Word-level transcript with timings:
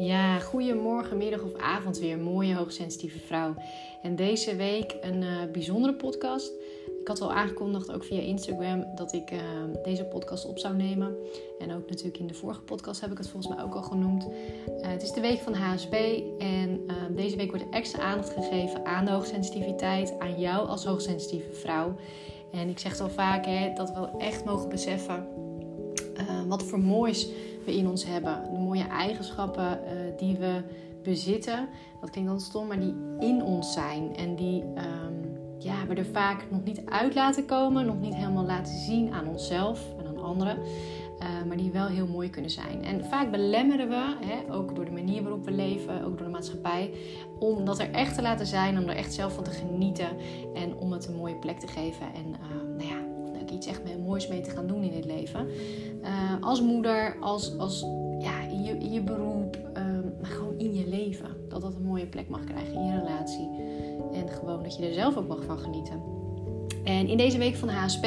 Ja, 0.00 0.38
goedemorgen, 0.38 1.16
middag 1.16 1.42
of 1.42 1.54
avond 1.54 1.98
weer, 1.98 2.18
mooie 2.18 2.54
hoogsensitieve 2.54 3.18
vrouw. 3.18 3.54
En 4.02 4.16
deze 4.16 4.56
week 4.56 4.96
een 5.00 5.22
uh, 5.22 5.50
bijzondere 5.52 5.94
podcast. 5.94 6.52
Ik 7.00 7.08
had 7.08 7.20
al 7.20 7.32
aangekondigd, 7.32 7.92
ook 7.92 8.04
via 8.04 8.20
Instagram, 8.20 8.86
dat 8.94 9.12
ik 9.12 9.30
uh, 9.30 9.40
deze 9.84 10.04
podcast 10.04 10.46
op 10.46 10.58
zou 10.58 10.76
nemen. 10.76 11.16
En 11.58 11.74
ook 11.74 11.88
natuurlijk 11.88 12.18
in 12.18 12.26
de 12.26 12.34
vorige 12.34 12.60
podcast 12.60 13.00
heb 13.00 13.10
ik 13.10 13.18
het 13.18 13.28
volgens 13.28 13.54
mij 13.54 13.64
ook 13.64 13.74
al 13.74 13.82
genoemd. 13.82 14.26
Uh, 14.26 14.30
het 14.80 15.02
is 15.02 15.12
de 15.12 15.20
week 15.20 15.38
van 15.38 15.54
HSP 15.54 15.94
en 16.38 16.86
deze 17.10 17.36
week 17.36 17.50
wordt 17.50 17.68
extra 17.70 18.02
aandacht 18.02 18.32
gegeven 18.32 18.86
aan 18.86 19.04
de 19.04 19.10
hoogsensitiviteit, 19.10 20.18
aan 20.18 20.40
jou 20.40 20.68
als 20.68 20.84
hoogsensitieve 20.84 21.52
vrouw. 21.52 21.96
En 22.52 22.68
ik 22.68 22.78
zeg 22.78 22.92
het 22.92 23.00
al 23.00 23.10
vaak, 23.10 23.46
hè, 23.46 23.72
dat 23.74 23.90
we 23.90 24.08
echt 24.18 24.44
mogen 24.44 24.68
beseffen 24.68 25.26
wat 26.48 26.62
voor 26.62 26.80
moois 26.80 27.28
we 27.64 27.76
in 27.76 27.88
ons 27.88 28.04
hebben. 28.04 28.42
De 28.52 28.58
mooie 28.58 28.86
eigenschappen 28.86 29.80
uh, 29.84 29.90
die 30.18 30.36
we 30.36 30.62
bezitten. 31.02 31.68
Dat 32.00 32.10
klinkt 32.10 32.30
dan 32.30 32.40
stom, 32.40 32.66
maar 32.66 32.80
die 32.80 32.94
in 33.18 33.42
ons 33.42 33.72
zijn. 33.72 34.16
En 34.16 34.36
die 34.36 34.62
um, 34.62 35.38
ja, 35.58 35.86
we 35.86 35.94
er 35.94 36.06
vaak 36.06 36.46
nog 36.50 36.64
niet 36.64 36.82
uit 36.84 37.14
laten 37.14 37.46
komen. 37.46 37.86
Nog 37.86 38.00
niet 38.00 38.14
helemaal 38.14 38.44
laten 38.44 38.74
zien 38.74 39.12
aan 39.12 39.28
onszelf 39.28 39.94
en 39.98 40.06
aan 40.06 40.22
anderen. 40.22 40.58
Uh, 41.20 41.26
maar 41.48 41.56
die 41.56 41.70
wel 41.70 41.86
heel 41.86 42.06
mooi 42.06 42.30
kunnen 42.30 42.50
zijn. 42.50 42.84
En 42.84 43.04
vaak 43.04 43.30
belemmeren 43.30 43.88
we, 43.88 44.16
hè, 44.20 44.54
ook 44.54 44.74
door 44.74 44.84
de 44.84 44.90
manier 44.90 45.22
waarop 45.22 45.44
we 45.44 45.50
leven, 45.50 46.04
ook 46.04 46.18
door 46.18 46.26
de 46.26 46.32
maatschappij, 46.32 46.90
om 47.38 47.64
dat 47.64 47.78
er 47.78 47.90
echt 47.90 48.14
te 48.14 48.22
laten 48.22 48.46
zijn, 48.46 48.78
om 48.78 48.88
er 48.88 48.96
echt 48.96 49.12
zelf 49.12 49.34
van 49.34 49.44
te 49.44 49.50
genieten 49.50 50.08
en 50.54 50.76
om 50.76 50.92
het 50.92 51.06
een 51.06 51.16
mooie 51.16 51.34
plek 51.34 51.58
te 51.58 51.66
geven. 51.66 52.06
En 52.14 52.26
uh, 52.26 52.76
nou 52.76 52.88
ja, 52.88 52.99
iets 53.50 53.66
echt 53.66 53.80
moois 54.04 54.28
mee 54.28 54.40
te 54.40 54.50
gaan 54.50 54.66
doen 54.66 54.82
in 54.82 54.92
het 54.92 55.04
leven. 55.04 55.46
Uh, 56.02 56.08
als 56.40 56.62
moeder, 56.62 57.16
als, 57.20 57.58
als 57.58 57.80
ja, 58.18 58.40
in, 58.40 58.62
je, 58.62 58.72
in 58.78 58.92
je 58.92 59.02
beroep, 59.02 59.58
um, 59.76 60.14
maar 60.20 60.30
gewoon 60.30 60.58
in 60.58 60.74
je 60.74 60.88
leven. 60.88 61.28
Dat 61.48 61.60
dat 61.60 61.74
een 61.74 61.82
mooie 61.82 62.06
plek 62.06 62.28
mag 62.28 62.44
krijgen 62.44 62.74
in 62.74 62.84
je 62.84 62.98
relatie. 62.98 63.48
En 64.12 64.28
gewoon 64.28 64.62
dat 64.62 64.76
je 64.76 64.86
er 64.86 64.94
zelf 64.94 65.16
ook 65.16 65.28
mag 65.28 65.44
van 65.44 65.58
genieten. 65.58 66.18
En 66.84 67.08
in 67.08 67.16
deze 67.16 67.38
week 67.38 67.56
van 67.56 67.68
HSP 67.68 68.02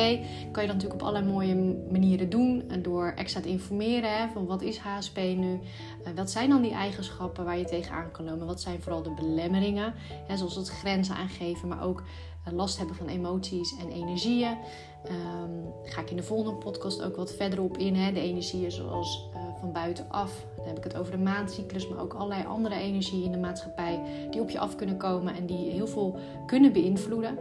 kan 0.52 0.64
je 0.64 0.68
dat 0.68 0.76
natuurlijk 0.76 0.94
op 0.94 1.02
allerlei 1.02 1.32
mooie 1.32 1.56
manieren 1.92 2.30
doen. 2.30 2.72
Door 2.82 3.14
extra 3.16 3.42
te 3.42 3.50
informeren 3.50 4.18
hè, 4.18 4.28
van 4.34 4.46
wat 4.46 4.62
is 4.62 4.78
HSP 4.78 5.18
nu? 5.18 5.52
Uh, 5.54 6.14
wat 6.16 6.32
zijn 6.32 6.50
dan 6.50 6.62
die 6.62 6.74
eigenschappen 6.74 7.46
waar 7.46 7.58
je 7.58 7.66
tegenaan 7.66 8.12
kan 8.12 8.26
lopen? 8.26 8.46
Wat 8.46 8.62
zijn 8.62 8.82
vooral 8.82 9.04
de 9.04 9.14
belemmeringen? 9.14 9.94
Hè, 10.28 10.38
zoals 10.38 10.56
het 10.56 10.70
grenzen 10.70 11.16
aangeven, 11.16 11.68
maar 11.68 11.84
ook 11.84 12.04
last 12.52 12.78
hebben 12.78 12.96
van 12.96 13.08
emoties 13.08 13.76
en 13.82 13.92
energieën. 13.92 14.58
Um, 15.10 15.74
ga 15.84 16.02
ik 16.02 16.10
in 16.10 16.16
de 16.16 16.24
volgende 16.24 16.58
podcast 16.58 17.04
ook 17.04 17.16
wat 17.16 17.34
verder 17.34 17.62
op 17.62 17.78
in. 17.78 17.96
Hè? 17.96 18.12
De 18.12 18.20
energieën 18.20 18.72
zoals 18.72 19.30
uh, 19.34 19.42
van 19.60 19.72
buitenaf. 19.72 20.46
Dan 20.58 20.66
heb 20.68 20.78
ik 20.78 20.84
het 20.84 20.98
over 20.98 21.12
de 21.12 21.24
maandcyclus, 21.24 21.88
maar 21.88 22.00
ook 22.00 22.14
allerlei 22.14 22.46
andere 22.46 22.76
energieën 22.76 23.24
in 23.24 23.32
de 23.32 23.38
maatschappij 23.38 24.02
die 24.32 24.42
op 24.42 24.50
je 24.50 24.60
af 24.60 24.76
kunnen 24.76 24.98
komen 24.98 25.36
en 25.36 25.46
die 25.46 25.70
heel 25.70 25.88
veel 25.88 26.20
kunnen 26.46 26.74
beïnvloeden. 26.74 27.38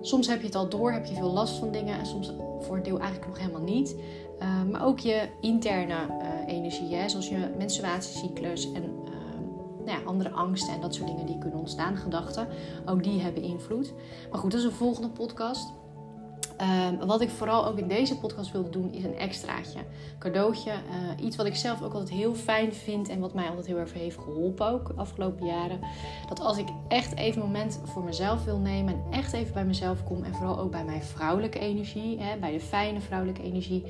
Soms 0.00 0.26
heb 0.26 0.40
je 0.40 0.46
het 0.46 0.54
al 0.54 0.68
door, 0.68 0.92
heb 0.92 1.04
je 1.04 1.14
veel 1.14 1.32
last 1.32 1.58
van 1.58 1.70
dingen 1.70 1.98
en 1.98 2.06
soms 2.06 2.32
voor 2.60 2.76
een 2.76 2.82
deel 2.82 2.98
eigenlijk 2.98 3.28
nog 3.28 3.38
helemaal 3.38 3.62
niet. 3.62 3.96
Uh, 4.40 4.62
maar 4.70 4.86
ook 4.86 4.98
je 4.98 5.28
interne 5.40 5.94
uh, 5.94 6.54
energie, 6.54 6.94
hè? 6.94 7.08
zoals 7.08 7.28
je 7.28 7.54
menstruatiecyclus 7.58 8.72
en 8.72 8.82
nou 9.92 10.06
andere 10.06 10.30
angsten 10.30 10.74
en 10.74 10.80
dat 10.80 10.94
soort 10.94 11.08
dingen 11.08 11.26
die 11.26 11.38
kunnen 11.38 11.58
ontstaan, 11.58 11.96
gedachten. 11.96 12.48
Ook 12.86 13.02
die 13.02 13.20
hebben 13.20 13.42
invloed. 13.42 13.92
Maar 14.30 14.40
goed, 14.40 14.50
dat 14.50 14.60
is 14.60 14.66
een 14.66 14.72
volgende 14.72 15.08
podcast. 15.08 15.72
Um, 16.88 17.06
wat 17.06 17.20
ik 17.20 17.30
vooral 17.30 17.66
ook 17.66 17.78
in 17.78 17.88
deze 17.88 18.18
podcast 18.18 18.52
wilde 18.52 18.70
doen, 18.70 18.92
is 18.92 19.04
een 19.04 19.16
extraatje. 19.16 19.78
Cadeautje. 20.18 20.70
Uh, 20.70 21.24
iets 21.24 21.36
wat 21.36 21.46
ik 21.46 21.54
zelf 21.54 21.82
ook 21.82 21.92
altijd 21.92 22.10
heel 22.10 22.34
fijn 22.34 22.72
vind 22.72 23.08
en 23.08 23.20
wat 23.20 23.34
mij 23.34 23.48
altijd 23.48 23.66
heel 23.66 23.78
erg 23.78 23.92
heeft 23.92 24.18
geholpen 24.18 24.66
ook 24.66 24.86
de 24.86 24.94
afgelopen 24.94 25.46
jaren. 25.46 25.80
Dat 26.28 26.40
als 26.40 26.58
ik 26.58 26.68
echt 26.88 27.16
even 27.16 27.40
een 27.40 27.46
moment 27.46 27.80
voor 27.84 28.04
mezelf 28.04 28.44
wil 28.44 28.58
nemen 28.58 28.94
en 28.94 29.02
echt 29.10 29.32
even 29.32 29.54
bij 29.54 29.64
mezelf 29.64 30.04
kom 30.04 30.22
en 30.22 30.34
vooral 30.34 30.58
ook 30.58 30.70
bij 30.70 30.84
mijn 30.84 31.02
vrouwelijke 31.02 31.58
energie, 31.58 32.20
hè, 32.20 32.36
bij 32.38 32.52
de 32.52 32.60
fijne 32.60 33.00
vrouwelijke 33.00 33.42
energie, 33.42 33.84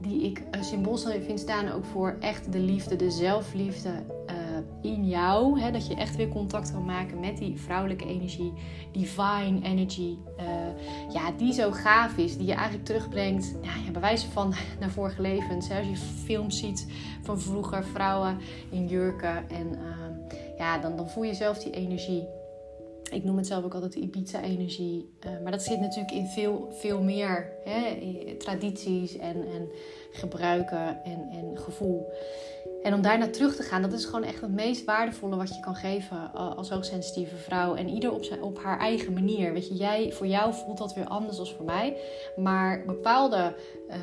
die 0.00 0.22
ik 0.22 0.42
symbool 0.60 0.96
vind 0.96 1.40
staan 1.40 1.72
ook 1.72 1.84
voor 1.84 2.16
echt 2.20 2.52
de 2.52 2.58
liefde, 2.58 2.96
de 2.96 3.10
zelfliefde. 3.10 3.90
Uh, 4.26 4.34
in 4.82 5.08
jou. 5.08 5.60
Hè, 5.60 5.70
dat 5.70 5.86
je 5.86 5.94
echt 5.94 6.16
weer 6.16 6.28
contact 6.28 6.72
kan 6.72 6.84
maken 6.84 7.20
met 7.20 7.38
die 7.38 7.60
vrouwelijke 7.60 8.06
energie, 8.06 8.52
divine 8.92 9.58
energy. 9.62 10.16
Uh, 10.38 11.12
ja, 11.12 11.32
die 11.36 11.52
zo 11.52 11.70
gaaf 11.70 12.16
is, 12.16 12.36
die 12.36 12.46
je 12.46 12.52
eigenlijk 12.52 12.84
terugbrengt, 12.84 13.54
ja, 13.62 13.72
ja, 13.84 13.90
bij 13.90 14.00
wijze 14.00 14.30
van 14.30 14.54
naar 14.80 14.90
vorige 14.90 15.22
levens. 15.22 15.70
Als 15.70 15.86
je 15.86 15.96
films 15.96 16.58
ziet 16.58 16.86
van 17.22 17.40
vroeger, 17.40 17.84
vrouwen 17.84 18.38
in 18.70 18.86
jurken. 18.86 19.50
En 19.50 19.66
uh, 19.72 20.36
ja, 20.58 20.78
dan, 20.78 20.96
dan 20.96 21.08
voel 21.08 21.24
je 21.24 21.34
zelf 21.34 21.58
die 21.58 21.72
energie. 21.72 22.26
Ik 23.10 23.24
noem 23.24 23.36
het 23.36 23.46
zelf 23.46 23.64
ook 23.64 23.74
altijd 23.74 23.94
Ibiza-energie. 23.94 25.14
Uh, 25.26 25.30
maar 25.42 25.52
dat 25.52 25.62
zit 25.62 25.80
natuurlijk 25.80 26.12
in 26.12 26.26
veel, 26.26 26.68
veel 26.72 27.02
meer 27.02 27.52
hè, 27.64 28.34
tradities 28.38 29.16
en, 29.16 29.36
en 29.36 29.68
gebruiken 30.12 31.04
en, 31.04 31.28
en 31.30 31.58
gevoel. 31.58 32.06
En 32.82 32.94
om 32.94 33.02
daarna 33.02 33.28
terug 33.28 33.56
te 33.56 33.62
gaan, 33.62 33.82
dat 33.82 33.92
is 33.92 34.04
gewoon 34.04 34.24
echt 34.24 34.40
het 34.40 34.50
meest 34.50 34.84
waardevolle 34.84 35.36
wat 35.36 35.54
je 35.54 35.60
kan 35.60 35.74
geven 35.74 36.32
als 36.32 36.70
hoogsensitieve 36.70 37.36
vrouw. 37.36 37.74
En 37.74 37.88
ieder 37.88 38.12
op, 38.12 38.24
zijn, 38.24 38.42
op 38.42 38.58
haar 38.62 38.78
eigen 38.78 39.12
manier. 39.12 39.52
Weet 39.52 39.68
je, 39.68 39.74
jij, 39.74 40.12
voor 40.12 40.26
jou 40.26 40.54
voelt 40.54 40.78
dat 40.78 40.94
weer 40.94 41.06
anders 41.06 41.36
dan 41.36 41.46
voor 41.46 41.64
mij. 41.64 41.96
Maar 42.36 42.82
bepaalde, 42.86 43.54
uh, 43.88 43.96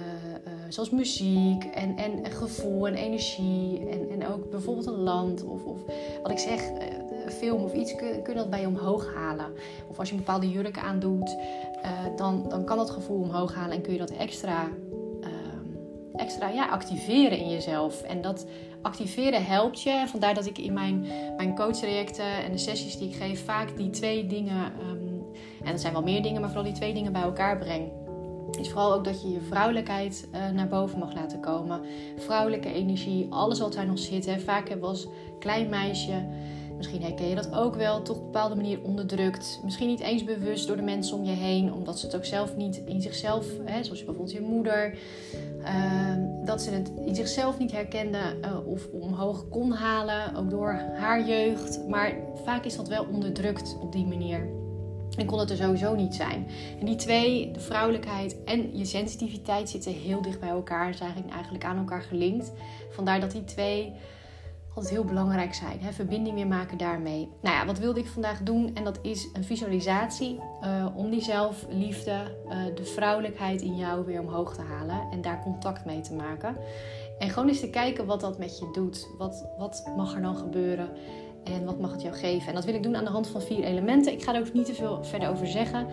zoals 0.69 0.89
muziek 0.89 1.63
en, 1.63 1.97
en 1.97 2.31
gevoel 2.31 2.88
en 2.88 2.95
energie. 2.95 3.88
En, 3.89 4.09
en 4.09 4.28
ook 4.28 4.50
bijvoorbeeld 4.50 4.88
een 4.88 5.03
land 5.03 5.44
of, 5.44 5.66
of 5.66 5.79
wat 6.22 6.31
ik 6.31 6.39
zeg, 6.39 6.62
film 7.32 7.64
of 7.64 7.74
iets, 7.74 7.96
kun, 7.96 8.22
kun 8.24 8.36
dat 8.36 8.50
bij 8.50 8.62
je 8.62 8.68
omhoog 8.68 9.14
halen. 9.14 9.54
Of 9.88 10.00
als 10.00 10.10
je 10.10 10.14
een 10.14 10.24
bepaalde 10.24 10.50
jurk 10.50 10.78
aandoet, 10.78 11.38
dan, 12.16 12.46
dan 12.50 12.66
kan 12.66 12.78
dat 12.78 12.90
gevoel 12.90 13.22
omhoog 13.22 13.56
halen 13.56 13.76
en 13.76 13.82
kun 13.82 13.94
je 13.94 14.00
dat 14.00 14.12
extra 14.12 14.70
extra 16.18 16.50
ja, 16.50 16.68
activeren 16.68 17.38
in 17.38 17.50
jezelf. 17.50 18.02
En 18.02 18.22
dat 18.22 18.48
activeren 18.82 19.46
helpt 19.46 19.82
je. 19.82 20.04
Vandaar 20.08 20.34
dat 20.34 20.46
ik 20.46 20.58
in 20.58 20.74
mijn, 20.74 21.06
mijn 21.38 21.56
coachtrajecten 21.56 22.44
en 22.44 22.52
de 22.52 22.58
sessies 22.58 22.98
die 22.98 23.10
ik 23.10 23.16
geef 23.16 23.46
vaak 23.46 23.78
die 23.78 23.90
twee 23.90 24.28
dingen, 24.28 24.72
um, 24.90 25.26
en 25.64 25.72
er 25.72 25.80
zijn 25.80 25.94
wel 25.94 26.04
meer 26.04 26.22
dingen, 26.22 26.42
maar 26.42 26.50
vooral 26.50 26.66
die 26.66 26.78
twee 26.78 26.94
dingen 26.94 27.12
bij 27.12 27.22
elkaar 27.22 27.58
breng. 27.58 27.92
Is 28.60 28.70
vooral 28.70 28.94
ook 28.94 29.04
dat 29.04 29.22
je 29.22 29.30
je 29.30 29.42
vrouwelijkheid 29.42 30.28
uh, 30.34 30.50
naar 30.50 30.68
boven 30.68 31.00
mag 31.00 31.14
laten 31.14 31.40
komen. 31.40 31.82
Vrouwelijke 32.18 32.74
energie, 32.74 33.28
alles 33.30 33.60
wat 33.60 33.74
daar 33.74 33.86
nog 33.86 34.00
zit. 34.00 34.26
Hè. 34.26 34.40
Vaak 34.40 34.68
hebben 34.70 34.90
we 34.90 34.96
als 34.96 35.08
klein 35.40 35.70
meisje 35.70 36.26
Misschien 36.78 37.02
herken 37.02 37.28
je 37.28 37.36
dat 37.36 37.56
ook 37.56 37.76
wel, 37.76 38.02
toch 38.02 38.16
op 38.16 38.22
een 38.22 38.32
bepaalde 38.32 38.56
manier 38.56 38.82
onderdrukt. 38.82 39.60
Misschien 39.64 39.88
niet 39.88 40.00
eens 40.00 40.24
bewust 40.24 40.68
door 40.68 40.76
de 40.76 40.82
mensen 40.82 41.18
om 41.18 41.24
je 41.24 41.32
heen, 41.32 41.74
omdat 41.74 42.00
ze 42.00 42.06
het 42.06 42.16
ook 42.16 42.26
zelf 42.26 42.56
niet 42.56 42.82
in 42.86 43.02
zichzelf, 43.02 43.46
hè, 43.66 43.84
zoals 43.84 44.04
bijvoorbeeld 44.04 44.32
je 44.32 44.42
moeder, 44.42 44.98
uh, 45.60 46.46
dat 46.46 46.62
ze 46.62 46.72
het 46.72 46.92
in 47.06 47.16
zichzelf 47.16 47.60
niet 47.60 47.72
herkende 47.72 48.20
uh, 48.42 48.68
of 48.68 48.88
omhoog 48.92 49.50
kon 49.50 49.72
halen, 49.72 50.36
ook 50.36 50.50
door 50.50 50.74
haar 50.74 51.28
jeugd. 51.28 51.88
Maar 51.88 52.14
vaak 52.44 52.66
is 52.66 52.76
dat 52.76 52.88
wel 52.88 53.06
onderdrukt 53.12 53.78
op 53.82 53.92
die 53.92 54.06
manier. 54.06 54.50
En 55.18 55.26
kon 55.26 55.40
het 55.40 55.50
er 55.50 55.58
sowieso 55.58 55.96
niet 55.96 56.16
zijn. 56.16 56.48
En 56.80 56.86
die 56.86 56.96
twee, 56.96 57.52
de 57.52 57.60
vrouwelijkheid 57.60 58.44
en 58.44 58.78
je 58.78 58.86
sensitiviteit, 58.86 59.70
zitten 59.70 59.92
heel 59.92 60.22
dicht 60.22 60.40
bij 60.40 60.50
elkaar. 60.50 60.94
Zijn 60.94 61.30
eigenlijk 61.32 61.64
aan 61.64 61.78
elkaar 61.78 62.02
gelinkt. 62.02 62.52
Vandaar 62.90 63.20
dat 63.20 63.32
die 63.32 63.44
twee 63.44 63.94
altijd 64.78 64.96
heel 64.96 65.06
belangrijk 65.06 65.54
zijn. 65.54 65.80
Hè? 65.80 65.92
Verbinding 65.92 66.36
weer 66.36 66.48
maken 66.48 66.78
daarmee. 66.78 67.30
Nou 67.42 67.56
ja, 67.56 67.66
wat 67.66 67.80
wilde 67.80 68.00
ik 68.00 68.08
vandaag 68.08 68.44
doen? 68.44 68.76
En 68.76 68.84
dat 68.84 69.00
is 69.02 69.30
een 69.34 69.44
visualisatie 69.44 70.40
uh, 70.64 70.86
om 70.96 71.10
die 71.10 71.22
zelfliefde, 71.22 72.36
uh, 72.46 72.76
de 72.76 72.86
vrouwelijkheid 72.86 73.62
in 73.62 73.76
jou 73.76 74.06
weer 74.06 74.20
omhoog 74.20 74.56
te 74.56 74.62
halen 74.62 75.07
en 75.12 75.22
daar 75.22 75.42
contact 75.42 75.86
mee 75.86 76.01
te 76.01 76.13
maken. 76.13 76.57
En 77.19 77.30
gewoon 77.30 77.48
eens 77.48 77.60
te 77.60 77.69
kijken 77.69 78.06
wat 78.06 78.22
dat 78.22 78.38
met 78.38 78.60
je 78.60 78.69
doet. 78.74 79.07
Wat, 79.18 79.48
wat 79.57 79.92
mag 79.96 80.16
er 80.16 80.22
dan 80.22 80.36
gebeuren? 80.36 80.90
En 81.54 81.66
wat 81.66 81.80
mag 81.80 81.92
het 81.92 82.02
jou 82.02 82.16
geven? 82.16 82.48
En 82.48 82.54
dat 82.54 82.66
wil 82.66 82.74
ik 82.74 82.84
doen 82.84 82.96
aan 82.96 83.04
de 83.04 83.10
hand 83.10 83.28
van 83.28 83.42
vier 83.42 83.64
elementen. 83.64 84.14
Ik 84.14 84.24
ga 84.24 84.34
er 84.34 84.40
ook 84.40 84.54
niet 84.54 84.66
te 84.66 84.74
veel 84.74 85.04
verder 85.04 85.30
over 85.30 85.48
zeggen. 85.48 85.88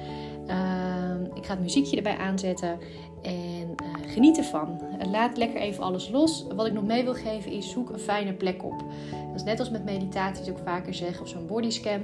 Uh, 0.46 1.34
ik 1.34 1.46
ga 1.46 1.52
het 1.52 1.62
muziekje 1.62 1.96
erbij 1.96 2.16
aanzetten. 2.16 2.78
En 3.22 3.74
uh, 3.82 4.12
geniet 4.12 4.38
ervan. 4.38 4.80
Laat 5.10 5.36
lekker 5.36 5.60
even 5.60 5.84
alles 5.84 6.08
los. 6.08 6.46
Wat 6.54 6.66
ik 6.66 6.72
nog 6.72 6.84
mee 6.84 7.04
wil 7.04 7.14
geven 7.14 7.52
is 7.52 7.70
zoek 7.70 7.90
een 7.90 7.98
fijne 7.98 8.32
plek 8.32 8.64
op. 8.64 8.84
Dat 9.26 9.34
is 9.34 9.42
net 9.42 9.58
als 9.58 9.70
met 9.70 9.84
meditaties 9.84 10.50
ook 10.50 10.58
vaker 10.64 10.94
zeg 10.94 11.20
of 11.20 11.28
zo'n 11.28 11.46
bodyscan. 11.46 12.00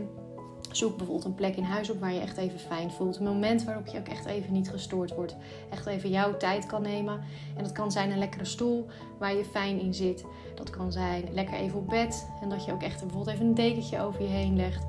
Zoek 0.70 0.96
bijvoorbeeld 0.96 1.26
een 1.26 1.34
plek 1.34 1.56
in 1.56 1.62
huis 1.62 1.90
op 1.90 2.00
waar 2.00 2.12
je 2.12 2.20
echt 2.20 2.37
even 2.37 2.58
fijn 2.58 2.90
voelt. 2.90 3.17
Een 3.17 3.25
moment 3.25 3.64
waarop 3.64 3.87
je 3.87 3.99
ook 3.99 4.08
echt 4.08 4.26
even 4.26 4.52
niet 4.52 4.70
gestoord 4.70 5.14
wordt. 5.14 5.37
Echt 5.70 5.87
even 5.87 6.11
jouw 6.11 6.37
tijd 6.37 6.67
kan 6.67 6.82
nemen. 6.82 7.20
En 7.56 7.62
dat 7.62 7.72
kan 7.72 7.93
zijn 7.93 8.11
een 8.11 8.19
lekkere 8.19 8.44
stoel 8.44 8.87
waar 9.19 9.34
je 9.34 9.44
fijn 9.44 9.81
in 9.81 9.94
zit. 9.94 10.25
Dat 10.55 10.70
kan 10.70 10.93
zijn 10.93 11.25
lekker 11.32 11.55
even 11.55 11.78
op 11.78 11.88
bed. 11.88 12.28
En 12.43 12.49
dat 12.49 12.64
je 12.64 12.72
ook 12.72 12.82
echt 12.82 13.00
bijvoorbeeld 13.00 13.34
even 13.34 13.46
een 13.46 13.55
dekentje 13.55 14.00
over 14.00 14.22
je 14.22 14.28
heen 14.28 14.56
legt. 14.56 14.87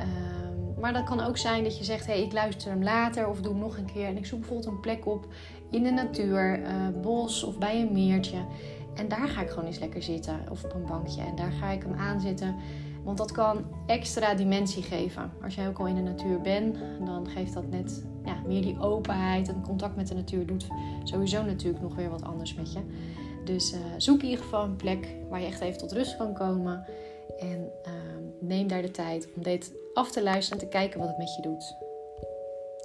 Um, 0.00 0.74
maar 0.80 0.92
dat 0.92 1.04
kan 1.04 1.20
ook 1.20 1.36
zijn 1.36 1.64
dat 1.64 1.78
je 1.78 1.84
zegt: 1.84 2.06
hé, 2.06 2.12
hey, 2.12 2.22
ik 2.22 2.32
luister 2.32 2.70
hem 2.70 2.82
later 2.82 3.28
of 3.28 3.40
doe 3.40 3.52
hem 3.52 3.60
nog 3.60 3.76
een 3.76 3.92
keer. 3.92 4.06
En 4.06 4.16
ik 4.16 4.26
zoek 4.26 4.38
bijvoorbeeld 4.38 4.68
een 4.68 4.80
plek 4.80 5.06
op 5.06 5.26
in 5.70 5.82
de 5.82 5.90
natuur, 5.90 6.60
uh, 6.60 6.68
bos 7.02 7.44
of 7.44 7.58
bij 7.58 7.80
een 7.80 7.92
meertje. 7.92 8.38
En 8.94 9.08
daar 9.08 9.28
ga 9.28 9.42
ik 9.42 9.48
gewoon 9.48 9.64
eens 9.64 9.78
lekker 9.78 10.02
zitten 10.02 10.40
of 10.50 10.64
op 10.64 10.74
een 10.74 10.86
bankje. 10.86 11.20
En 11.20 11.36
daar 11.36 11.52
ga 11.52 11.70
ik 11.70 11.82
hem 11.82 11.94
aanzetten. 11.94 12.56
Want 13.08 13.20
dat 13.20 13.32
kan 13.32 13.64
extra 13.86 14.34
dimensie 14.34 14.82
geven. 14.82 15.32
Als 15.42 15.54
jij 15.54 15.68
ook 15.68 15.78
al 15.78 15.86
in 15.86 15.94
de 15.94 16.00
natuur 16.00 16.40
bent, 16.40 16.76
dan 17.04 17.28
geeft 17.28 17.54
dat 17.54 17.66
net 17.66 18.04
ja, 18.24 18.42
meer 18.46 18.62
die 18.62 18.80
openheid. 18.80 19.48
En 19.48 19.62
contact 19.62 19.96
met 19.96 20.08
de 20.08 20.14
natuur 20.14 20.46
doet 20.46 20.66
sowieso 21.04 21.42
natuurlijk 21.42 21.82
nog 21.82 21.94
weer 21.94 22.10
wat 22.10 22.22
anders 22.22 22.54
met 22.54 22.72
je. 22.72 22.78
Dus 23.44 23.72
uh, 23.72 23.78
zoek 23.96 24.22
in 24.22 24.28
ieder 24.28 24.44
geval 24.44 24.64
een 24.64 24.76
plek 24.76 25.16
waar 25.28 25.40
je 25.40 25.46
echt 25.46 25.60
even 25.60 25.78
tot 25.78 25.92
rust 25.92 26.16
kan 26.16 26.34
komen. 26.34 26.86
En 27.38 27.70
uh, 27.86 27.92
neem 28.40 28.66
daar 28.66 28.82
de 28.82 28.90
tijd 28.90 29.28
om 29.36 29.42
dit 29.42 29.72
af 29.94 30.10
te 30.10 30.22
luisteren 30.22 30.60
en 30.60 30.68
te 30.68 30.76
kijken 30.76 30.98
wat 30.98 31.08
het 31.08 31.18
met 31.18 31.34
je 31.34 31.42
doet. 31.42 31.74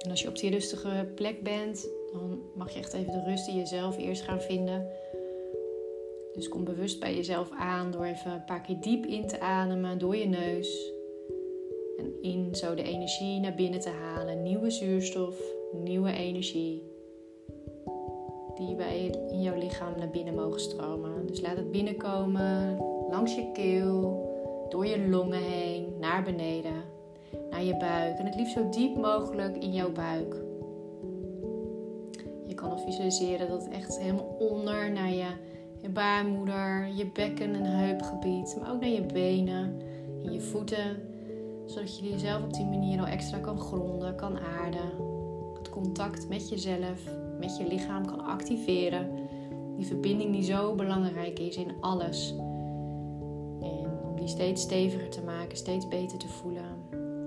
En 0.04 0.10
als 0.10 0.22
je 0.22 0.28
op 0.28 0.38
die 0.38 0.50
rustige 0.50 1.08
plek 1.14 1.42
bent, 1.42 1.88
dan 2.12 2.38
mag 2.54 2.72
je 2.72 2.78
echt 2.78 2.92
even 2.92 3.12
de 3.12 3.22
rust 3.22 3.48
in 3.48 3.56
jezelf 3.56 3.98
eerst 3.98 4.22
gaan 4.22 4.40
vinden. 4.40 4.86
Dus 6.34 6.48
kom 6.48 6.64
bewust 6.64 7.00
bij 7.00 7.14
jezelf 7.14 7.50
aan 7.50 7.90
door 7.90 8.04
even 8.04 8.32
een 8.32 8.44
paar 8.44 8.60
keer 8.60 8.80
diep 8.80 9.06
in 9.06 9.26
te 9.26 9.40
ademen 9.40 9.98
door 9.98 10.16
je 10.16 10.26
neus. 10.26 10.92
En 11.98 12.22
in 12.22 12.54
zo 12.54 12.74
de 12.74 12.82
energie 12.82 13.40
naar 13.40 13.54
binnen 13.54 13.80
te 13.80 13.90
halen. 13.90 14.42
Nieuwe 14.42 14.70
zuurstof, 14.70 15.40
nieuwe 15.72 16.12
energie. 16.12 16.82
Die 18.54 18.74
bij 18.74 19.06
in 19.30 19.42
jouw 19.42 19.58
lichaam 19.58 19.92
naar 19.98 20.10
binnen 20.10 20.34
mogen 20.34 20.60
stromen. 20.60 21.26
Dus 21.26 21.40
laat 21.40 21.56
het 21.56 21.70
binnenkomen 21.70 22.78
langs 23.10 23.34
je 23.34 23.50
keel, 23.52 24.22
door 24.68 24.86
je 24.86 25.08
longen 25.08 25.42
heen, 25.42 25.86
naar 26.00 26.22
beneden, 26.22 26.84
naar 27.50 27.64
je 27.64 27.76
buik. 27.76 28.18
En 28.18 28.26
het 28.26 28.34
liefst 28.34 28.54
zo 28.54 28.68
diep 28.68 28.96
mogelijk 28.96 29.56
in 29.56 29.72
jouw 29.72 29.92
buik. 29.92 30.34
Je 32.46 32.54
kan 32.54 32.70
al 32.70 32.78
visualiseren 32.78 33.48
dat 33.48 33.64
het 33.64 33.72
echt 33.72 33.98
helemaal 33.98 34.36
onder 34.38 34.92
naar 34.92 35.12
je 35.12 35.26
je 35.84 35.90
baarmoeder, 35.90 36.88
je 36.94 37.06
bekken- 37.06 37.54
en 37.54 37.64
heupgebied, 37.64 38.56
maar 38.60 38.72
ook 38.72 38.80
naar 38.80 38.90
je 38.90 39.06
benen 39.12 39.80
en 40.24 40.32
je 40.32 40.40
voeten, 40.40 40.96
zodat 41.66 41.98
je 41.98 42.10
jezelf 42.10 42.42
op 42.42 42.52
die 42.52 42.66
manier 42.66 43.00
al 43.00 43.06
extra 43.06 43.38
kan 43.38 43.58
gronden, 43.58 44.16
kan 44.16 44.38
aarden. 44.38 44.90
Het 45.58 45.70
contact 45.70 46.28
met 46.28 46.48
jezelf, 46.48 47.00
met 47.40 47.56
je 47.56 47.66
lichaam 47.66 48.06
kan 48.06 48.24
activeren. 48.24 49.08
Die 49.76 49.86
verbinding 49.86 50.32
die 50.32 50.42
zo 50.42 50.74
belangrijk 50.74 51.38
is 51.38 51.56
in 51.56 51.72
alles. 51.80 52.34
En 53.60 53.90
om 54.04 54.16
die 54.16 54.28
steeds 54.28 54.62
steviger 54.62 55.10
te 55.10 55.22
maken, 55.22 55.56
steeds 55.56 55.88
beter 55.88 56.18
te 56.18 56.28
voelen. 56.28 56.76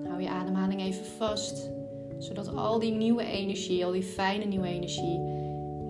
Hou 0.07 0.21
je 0.21 0.29
ademhaling 0.29 0.81
even 0.81 1.05
vast, 1.05 1.71
zodat 2.17 2.55
al 2.55 2.79
die 2.79 2.93
nieuwe 2.93 3.23
energie, 3.23 3.85
al 3.85 3.91
die 3.91 4.03
fijne 4.03 4.45
nieuwe 4.45 4.67
energie, 4.67 5.19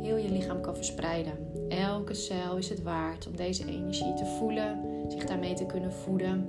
heel 0.01 0.17
je 0.17 0.31
lichaam 0.31 0.61
kan 0.61 0.75
verspreiden. 0.75 1.46
Elke 1.69 2.13
cel 2.13 2.57
is 2.57 2.69
het 2.69 2.83
waard 2.83 3.27
om 3.27 3.35
deze 3.35 3.65
energie 3.65 4.13
te 4.13 4.25
voelen, 4.25 4.79
zich 5.07 5.25
daarmee 5.25 5.53
te 5.53 5.65
kunnen 5.65 5.93
voeden. 5.93 6.45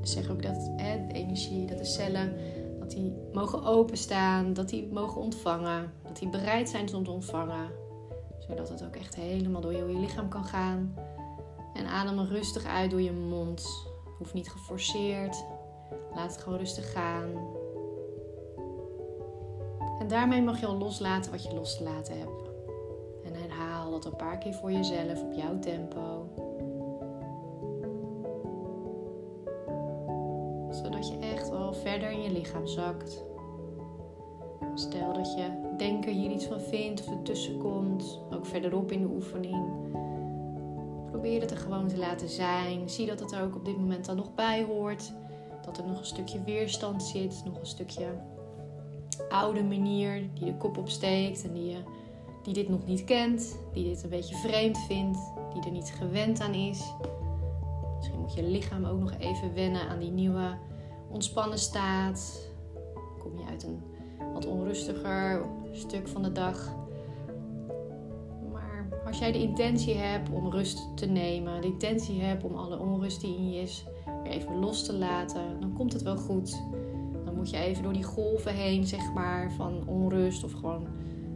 Dus 0.00 0.12
zeg 0.12 0.30
ook 0.30 0.42
dat 0.42 0.70
hè, 0.76 1.06
de 1.06 1.14
energie, 1.14 1.66
dat 1.66 1.78
de 1.78 1.84
cellen, 1.84 2.36
dat 2.78 2.90
die 2.90 3.12
mogen 3.32 3.64
openstaan, 3.64 4.52
dat 4.52 4.68
die 4.68 4.88
mogen 4.92 5.20
ontvangen, 5.20 5.92
dat 6.02 6.18
die 6.18 6.28
bereid 6.28 6.68
zijn 6.68 6.94
om 6.94 7.04
te 7.04 7.10
ontvangen. 7.10 7.70
Zodat 8.38 8.68
het 8.68 8.84
ook 8.84 8.96
echt 8.96 9.14
helemaal 9.14 9.60
door 9.60 9.72
je 9.72 9.98
lichaam 9.98 10.28
kan 10.28 10.44
gaan. 10.44 10.94
En 11.74 11.86
adem 11.86 12.20
rustig 12.20 12.66
uit 12.66 12.90
door 12.90 13.00
je 13.00 13.12
mond. 13.12 13.66
Hoeft 14.18 14.34
niet 14.34 14.50
geforceerd. 14.50 15.44
Laat 16.14 16.32
het 16.32 16.42
gewoon 16.42 16.58
rustig 16.58 16.92
gaan. 16.92 17.30
En 19.98 20.08
daarmee 20.08 20.42
mag 20.42 20.60
je 20.60 20.66
al 20.66 20.78
loslaten 20.78 21.30
wat 21.30 21.42
je 21.42 21.54
los 21.54 21.76
te 21.76 21.82
laten 21.82 22.18
hebt. 22.18 22.41
Dat 23.92 24.04
een 24.04 24.16
paar 24.16 24.38
keer 24.38 24.54
voor 24.54 24.72
jezelf 24.72 25.22
op 25.22 25.32
jouw 25.32 25.58
tempo. 25.58 26.28
Zodat 30.70 31.08
je 31.08 31.18
echt 31.18 31.50
wel 31.50 31.72
verder 31.72 32.10
in 32.10 32.22
je 32.22 32.30
lichaam 32.30 32.66
zakt. 32.66 33.24
Stel 34.74 35.12
dat 35.12 35.34
je 35.34 35.74
denker 35.76 36.12
hier 36.12 36.30
iets 36.30 36.44
van 36.44 36.60
vindt 36.60 37.00
of 37.00 37.10
ertussen 37.10 37.58
komt, 37.58 38.20
ook 38.30 38.46
verderop 38.46 38.92
in 38.92 39.00
de 39.00 39.14
oefening. 39.14 39.66
Probeer 41.10 41.40
het 41.40 41.50
er 41.50 41.56
gewoon 41.56 41.88
te 41.88 41.98
laten 41.98 42.28
zijn. 42.28 42.90
Zie 42.90 43.06
dat 43.06 43.20
het 43.20 43.32
er 43.32 43.42
ook 43.42 43.54
op 43.54 43.64
dit 43.64 43.76
moment 43.76 44.04
dan 44.04 44.16
nog 44.16 44.34
bij 44.34 44.64
hoort. 44.64 45.12
Dat 45.64 45.78
er 45.78 45.86
nog 45.86 45.98
een 45.98 46.04
stukje 46.04 46.42
weerstand 46.44 47.02
zit, 47.02 47.42
nog 47.44 47.58
een 47.58 47.66
stukje 47.66 48.06
oude 49.28 49.62
manier 49.62 50.28
die 50.34 50.44
de 50.44 50.56
kop 50.56 50.76
opsteekt 50.78 51.44
en 51.44 51.52
die, 51.52 51.70
je, 51.70 51.78
die 52.42 52.54
dit 52.54 52.68
nog 52.68 52.86
niet 52.86 53.04
kent, 53.04 53.58
die 53.72 53.84
dit 53.84 54.02
een 54.02 54.10
beetje 54.10 54.34
vreemd 54.34 54.78
vindt, 54.78 55.18
die 55.52 55.64
er 55.64 55.70
niet 55.70 55.94
gewend 55.98 56.40
aan 56.40 56.54
is. 56.54 56.92
Misschien 57.96 58.20
moet 58.20 58.34
je 58.34 58.42
lichaam 58.42 58.84
ook 58.84 59.00
nog 59.00 59.12
even 59.18 59.54
wennen 59.54 59.88
aan 59.88 59.98
die 59.98 60.10
nieuwe 60.10 60.58
ontspannen 61.10 61.58
staat. 61.58 62.48
Kom 63.18 63.38
je 63.38 63.44
uit 63.44 63.62
een 63.62 63.82
wat 64.32 64.46
onrustiger 64.46 65.46
stuk 65.72 66.08
van 66.08 66.22
de 66.22 66.32
dag. 66.32 66.74
Maar 68.52 68.88
als 69.06 69.18
jij 69.18 69.32
de 69.32 69.42
intentie 69.42 69.94
hebt 69.94 70.30
om 70.30 70.50
rust 70.50 70.96
te 70.96 71.06
nemen, 71.06 71.60
de 71.60 71.66
intentie 71.66 72.20
hebt 72.20 72.44
om 72.44 72.54
alle 72.54 72.78
onrust 72.78 73.20
die 73.20 73.36
in 73.36 73.50
je 73.50 73.60
is 73.60 73.84
weer 74.22 74.32
even 74.32 74.58
los 74.58 74.84
te 74.84 74.92
laten, 74.92 75.60
dan 75.60 75.72
komt 75.72 75.92
het 75.92 76.02
wel 76.02 76.16
goed 76.16 76.62
moet 77.42 77.50
je 77.50 77.56
even 77.56 77.82
door 77.82 77.92
die 77.92 78.02
golven 78.02 78.54
heen, 78.54 78.86
zeg 78.86 79.12
maar, 79.12 79.52
van 79.52 79.82
onrust 79.86 80.44
of 80.44 80.52
gewoon 80.52 80.86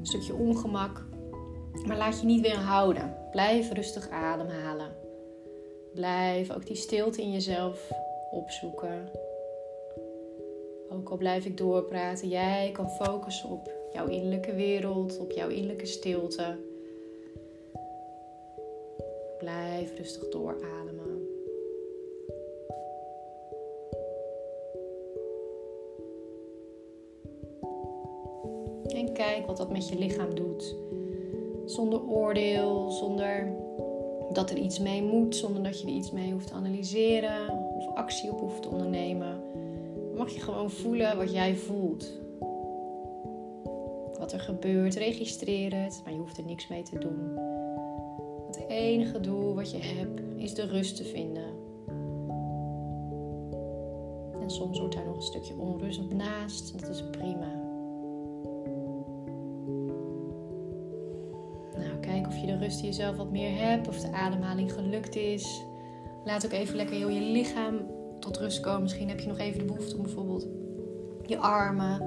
een 0.06 0.22
stukje 0.22 0.42
ongemak. 0.42 1.04
Maar 1.86 1.96
laat 1.96 2.20
je 2.20 2.26
niet 2.26 2.40
weer 2.40 2.56
houden. 2.56 3.16
Blijf 3.30 3.72
rustig 3.72 4.08
ademhalen. 4.08 4.96
Blijf 5.94 6.50
ook 6.50 6.66
die 6.66 6.76
stilte 6.76 7.22
in 7.22 7.32
jezelf 7.32 7.90
opzoeken. 8.30 9.10
Ook 10.88 11.08
al 11.08 11.16
blijf 11.16 11.44
ik 11.44 11.56
doorpraten, 11.56 12.28
jij 12.28 12.70
kan 12.72 12.90
focussen 12.90 13.48
op 13.48 13.70
jouw 13.92 14.06
innerlijke 14.06 14.54
wereld, 14.54 15.18
op 15.18 15.30
jouw 15.30 15.48
innerlijke 15.48 15.86
stilte. 15.86 16.56
Blijf 19.38 19.96
rustig 19.96 20.28
doorademen. 20.28 21.35
Kijk 29.12 29.46
wat 29.46 29.56
dat 29.56 29.70
met 29.70 29.88
je 29.88 29.98
lichaam 29.98 30.34
doet. 30.34 30.76
Zonder 31.64 32.08
oordeel, 32.08 32.90
zonder 32.90 33.52
dat 34.32 34.50
er 34.50 34.56
iets 34.56 34.78
mee 34.78 35.02
moet, 35.02 35.36
zonder 35.36 35.62
dat 35.62 35.80
je 35.80 35.86
er 35.86 35.92
iets 35.92 36.10
mee 36.10 36.32
hoeft 36.32 36.46
te 36.46 36.54
analyseren 36.54 37.48
of 37.76 37.94
actie 37.94 38.30
op 38.30 38.40
hoeft 38.40 38.62
te 38.62 38.68
ondernemen. 38.68 39.40
Mag 40.16 40.30
je 40.30 40.40
gewoon 40.40 40.70
voelen 40.70 41.16
wat 41.16 41.32
jij 41.32 41.54
voelt. 41.54 42.12
Wat 44.18 44.32
er 44.32 44.40
gebeurt, 44.40 44.94
registreer 44.94 45.82
het, 45.82 46.00
maar 46.04 46.12
je 46.12 46.18
hoeft 46.18 46.38
er 46.38 46.44
niks 46.44 46.68
mee 46.68 46.82
te 46.82 46.98
doen. 46.98 47.38
Het 48.46 48.64
enige 48.68 49.20
doel 49.20 49.54
wat 49.54 49.70
je 49.70 49.78
hebt 49.78 50.20
is 50.36 50.54
de 50.54 50.66
rust 50.66 50.96
te 50.96 51.04
vinden. 51.04 51.64
En 54.40 54.50
soms 54.50 54.78
wordt 54.78 54.94
daar 54.94 55.06
nog 55.06 55.16
een 55.16 55.22
stukje 55.22 55.54
onrust 55.58 56.12
naast, 56.12 56.80
dat 56.80 56.88
is 56.88 57.04
prima. 57.10 57.55
Rust 62.66 62.80
die 62.80 62.86
je 62.86 62.94
zelf 62.94 63.16
wat 63.16 63.30
meer 63.30 63.58
hebt. 63.58 63.88
Of 63.88 64.00
de 64.00 64.12
ademhaling 64.12 64.72
gelukt 64.72 65.16
is. 65.16 65.64
Laat 66.24 66.44
ook 66.44 66.52
even 66.52 66.76
lekker 66.76 66.96
heel 66.96 67.08
je 67.08 67.20
lichaam 67.20 67.80
tot 68.20 68.36
rust 68.36 68.60
komen. 68.60 68.82
Misschien 68.82 69.08
heb 69.08 69.20
je 69.20 69.28
nog 69.28 69.38
even 69.38 69.58
de 69.58 69.64
behoefte 69.64 69.96
om 69.96 70.02
bijvoorbeeld 70.02 70.46
je 71.26 71.38
armen 71.38 72.00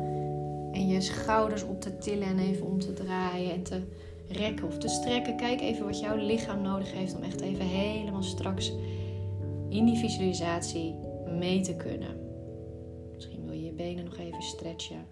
en 0.71 0.87
je 0.87 1.01
schouders 1.01 1.63
op 1.63 1.81
te 1.81 1.97
tillen 1.97 2.27
en 2.27 2.39
even 2.39 2.65
om 2.65 2.79
te 2.79 2.93
draaien 2.93 3.53
en 3.53 3.63
te 3.63 3.81
rekken 4.27 4.65
of 4.65 4.77
te 4.77 4.87
strekken. 4.87 5.35
Kijk 5.35 5.61
even 5.61 5.85
wat 5.85 5.99
jouw 5.99 6.15
lichaam 6.15 6.61
nodig 6.61 6.93
heeft 6.93 7.15
om 7.15 7.23
echt 7.23 7.41
even 7.41 7.65
helemaal 7.65 8.23
straks 8.23 8.73
in 9.69 9.85
die 9.85 9.97
visualisatie 9.97 10.95
mee 11.39 11.61
te 11.61 11.75
kunnen. 11.75 12.17
Misschien 13.13 13.45
wil 13.45 13.53
je 13.53 13.65
je 13.65 13.71
benen 13.71 14.05
nog 14.05 14.17
even 14.17 14.41
stretchen. 14.41 15.05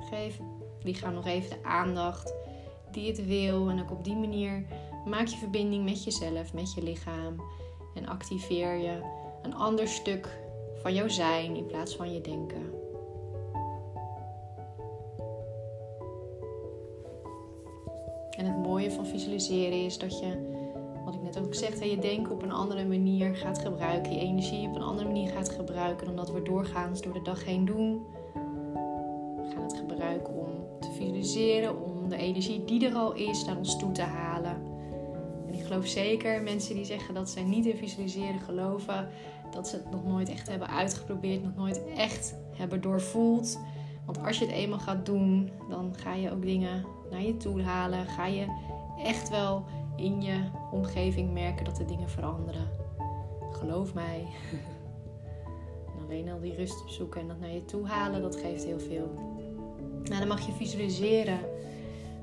Geef 0.00 0.38
lichaam 0.82 1.14
nog 1.14 1.26
even 1.26 1.50
de 1.50 1.68
aandacht 1.68 2.34
die 2.92 3.08
het 3.08 3.26
wil. 3.26 3.68
En 3.68 3.80
ook 3.80 3.90
op 3.90 4.04
die 4.04 4.16
manier 4.16 4.64
maak 5.04 5.26
je 5.26 5.36
verbinding 5.36 5.84
met 5.84 6.04
jezelf, 6.04 6.52
met 6.52 6.74
je 6.74 6.82
lichaam. 6.82 7.42
En 7.94 8.06
activeer 8.06 8.74
je 8.74 9.00
een 9.42 9.54
ander 9.54 9.88
stuk 9.88 10.40
van 10.82 10.94
jouw 10.94 11.08
zijn 11.08 11.56
in 11.56 11.66
plaats 11.66 11.96
van 11.96 12.12
je 12.12 12.20
denken. 12.20 12.80
En 18.36 18.46
het 18.46 18.62
mooie 18.62 18.90
van 18.90 19.06
visualiseren 19.06 19.84
is 19.84 19.98
dat 19.98 20.18
je, 20.18 20.36
wat 21.04 21.14
ik 21.14 21.22
net 21.22 21.38
ook 21.38 21.54
zeg, 21.54 21.84
je 21.84 21.98
denken 21.98 22.32
op 22.32 22.42
een 22.42 22.52
andere 22.52 22.84
manier 22.84 23.34
gaat 23.34 23.58
gebruiken, 23.58 24.12
je 24.12 24.20
energie 24.20 24.68
op 24.68 24.74
een 24.74 24.82
andere 24.82 25.08
manier 25.08 25.30
gaat 25.30 25.48
gebruiken 25.48 26.06
dan 26.06 26.16
dat 26.16 26.32
we 26.32 26.42
doorgaans 26.42 27.02
door 27.02 27.12
de 27.12 27.22
dag 27.22 27.44
heen 27.44 27.64
doen. 27.64 28.06
We 29.36 29.50
gaan 29.54 29.62
het 29.62 29.76
gebruiken 29.76 30.34
om 30.34 30.80
te 30.80 30.90
visualiseren, 30.90 31.84
om 31.84 32.08
de 32.08 32.16
energie 32.16 32.64
die 32.64 32.86
er 32.86 32.94
al 32.94 33.12
is 33.14 33.44
naar 33.44 33.56
ons 33.56 33.78
toe 33.78 33.92
te 33.92 34.02
halen. 34.02 34.31
Geloof 35.72 35.90
zeker 35.90 36.42
mensen 36.42 36.74
die 36.74 36.84
zeggen 36.84 37.14
dat 37.14 37.30
ze 37.30 37.40
niet 37.40 37.66
in 37.66 37.76
visualiseren 37.76 38.40
geloven, 38.40 39.08
dat 39.50 39.68
ze 39.68 39.76
het 39.76 39.90
nog 39.90 40.04
nooit 40.04 40.28
echt 40.28 40.48
hebben 40.48 40.68
uitgeprobeerd, 40.68 41.42
nog 41.42 41.54
nooit 41.54 41.84
echt 41.96 42.34
hebben 42.56 42.80
doorvoeld. 42.80 43.58
Want 44.04 44.22
als 44.22 44.38
je 44.38 44.44
het 44.44 44.54
eenmaal 44.54 44.78
gaat 44.78 45.06
doen, 45.06 45.50
dan 45.68 45.94
ga 45.96 46.14
je 46.14 46.30
ook 46.30 46.42
dingen 46.42 46.84
naar 47.10 47.22
je 47.22 47.36
toe 47.36 47.62
halen. 47.62 48.06
Ga 48.06 48.26
je 48.26 48.46
echt 48.98 49.28
wel 49.28 49.64
in 49.96 50.22
je 50.22 50.40
omgeving 50.70 51.32
merken 51.32 51.64
dat 51.64 51.76
de 51.76 51.84
dingen 51.84 52.08
veranderen. 52.08 52.68
Geloof 53.52 53.94
mij. 53.94 54.26
En 55.96 56.04
alleen 56.04 56.28
al 56.28 56.40
die 56.40 56.54
rust 56.54 56.82
opzoeken 56.82 57.20
en 57.20 57.28
dat 57.28 57.40
naar 57.40 57.52
je 57.52 57.64
toe 57.64 57.86
halen, 57.86 58.22
dat 58.22 58.36
geeft 58.36 58.64
heel 58.64 58.80
veel. 58.80 59.10
Nou, 60.04 60.18
dan 60.18 60.28
mag 60.28 60.46
je 60.46 60.52
visualiseren 60.52 61.38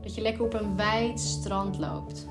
dat 0.01 0.15
je 0.15 0.21
lekker 0.21 0.43
op 0.43 0.53
een 0.53 0.75
wijd 0.75 1.19
strand 1.19 1.77
loopt. 1.77 2.27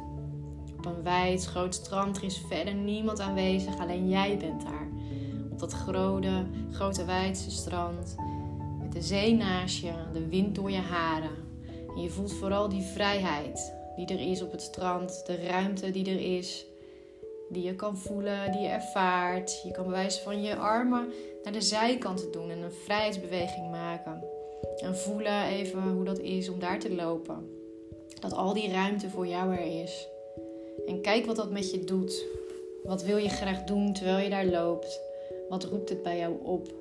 Een 0.89 1.03
wijd, 1.03 1.45
groot 1.45 1.75
strand. 1.75 2.17
Er 2.17 2.25
is 2.25 2.43
verder 2.49 2.75
niemand 2.75 3.21
aanwezig, 3.21 3.79
alleen 3.79 4.09
jij 4.09 4.37
bent 4.37 4.63
daar. 4.63 4.89
Op 5.51 5.59
dat 5.59 5.73
grote, 5.73 6.47
grote 6.71 7.05
wijdse 7.05 7.51
strand. 7.51 8.15
Met 8.81 8.93
de 8.93 9.03
zee 9.03 9.35
naast 9.35 9.81
je, 9.81 9.93
de 10.13 10.29
wind 10.29 10.55
door 10.55 10.71
je 10.71 10.81
haren. 10.81 11.47
En 11.97 12.03
je 12.03 12.11
voelt 12.11 12.33
vooral 12.33 12.69
die 12.69 12.83
vrijheid 12.83 13.77
die 13.97 14.07
er 14.07 14.31
is 14.31 14.43
op 14.43 14.53
het 14.53 14.63
strand. 14.63 15.27
De 15.27 15.37
ruimte 15.37 15.91
die 15.91 16.11
er 16.11 16.37
is. 16.37 16.67
Die 17.49 17.63
je 17.63 17.75
kan 17.75 17.97
voelen, 17.97 18.53
die 18.53 18.61
je 18.61 18.69
ervaart. 18.69 19.63
Je 19.63 19.71
kan 19.71 19.85
bewijzen 19.85 20.23
van 20.23 20.43
je 20.43 20.57
armen 20.57 21.13
naar 21.43 21.53
de 21.53 21.61
zijkanten 21.61 22.33
doen 22.33 22.51
en 22.51 22.63
een 22.63 22.73
vrijheidsbeweging 22.73 23.71
maken. 23.71 24.25
En 24.77 24.97
voelen 24.97 25.45
even 25.45 25.83
hoe 25.83 26.05
dat 26.05 26.19
is 26.19 26.49
om 26.49 26.61
daar 26.61 26.79
te 26.79 26.95
lopen. 26.95 27.51
Dat 28.21 28.33
al 28.33 28.53
die 28.53 28.73
ruimte 28.73 29.11
voor 29.11 29.27
jou 29.27 29.55
er 29.55 29.83
is. 29.83 30.09
En 30.87 31.01
kijk 31.01 31.27
wat 31.27 31.37
dat 31.37 31.51
met 31.51 31.71
je 31.71 31.85
doet. 31.85 32.27
Wat 32.85 33.03
wil 33.03 33.17
je 33.17 33.29
graag 33.29 33.65
doen 33.65 33.93
terwijl 33.93 34.19
je 34.19 34.31
daar 34.31 34.47
loopt? 34.47 35.01
Wat 35.49 35.65
roept 35.65 35.89
het 35.89 36.03
bij 36.03 36.19
jou 36.19 36.35
op? 36.43 36.73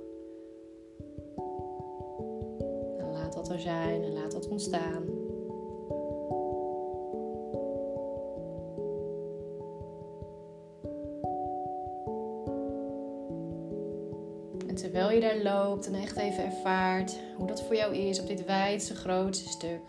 Laat 3.12 3.34
dat 3.34 3.50
er 3.50 3.60
zijn 3.60 4.04
en 4.04 4.14
laat 4.14 4.32
dat 4.32 4.48
ontstaan. 4.48 5.04
En 14.68 14.76
terwijl 14.76 15.12
je 15.12 15.20
daar 15.20 15.42
loopt 15.44 15.88
en 15.88 15.94
echt 15.94 16.18
even 16.18 16.44
ervaart 16.44 17.20
hoe 17.38 17.48
dat 17.48 17.64
voor 17.64 17.76
jou 17.76 17.96
is 17.96 18.20
op 18.20 18.28
dit 18.28 18.46
wijdse, 18.46 18.96
grootste 18.96 19.50
stuk, 19.50 19.82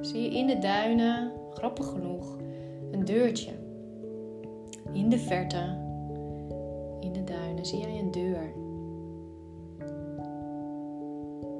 zie 0.00 0.22
je 0.22 0.38
in 0.38 0.46
de 0.46 0.58
duinen, 0.58 1.32
grappig 1.50 1.86
genoeg, 1.86 2.39
een 3.00 3.06
deurtje. 3.06 3.50
In 4.92 5.08
de 5.08 5.18
verte, 5.18 5.76
in 7.00 7.12
de 7.12 7.24
duinen, 7.24 7.66
zie 7.66 7.78
jij 7.78 7.98
een 7.98 8.10
deur. 8.10 8.52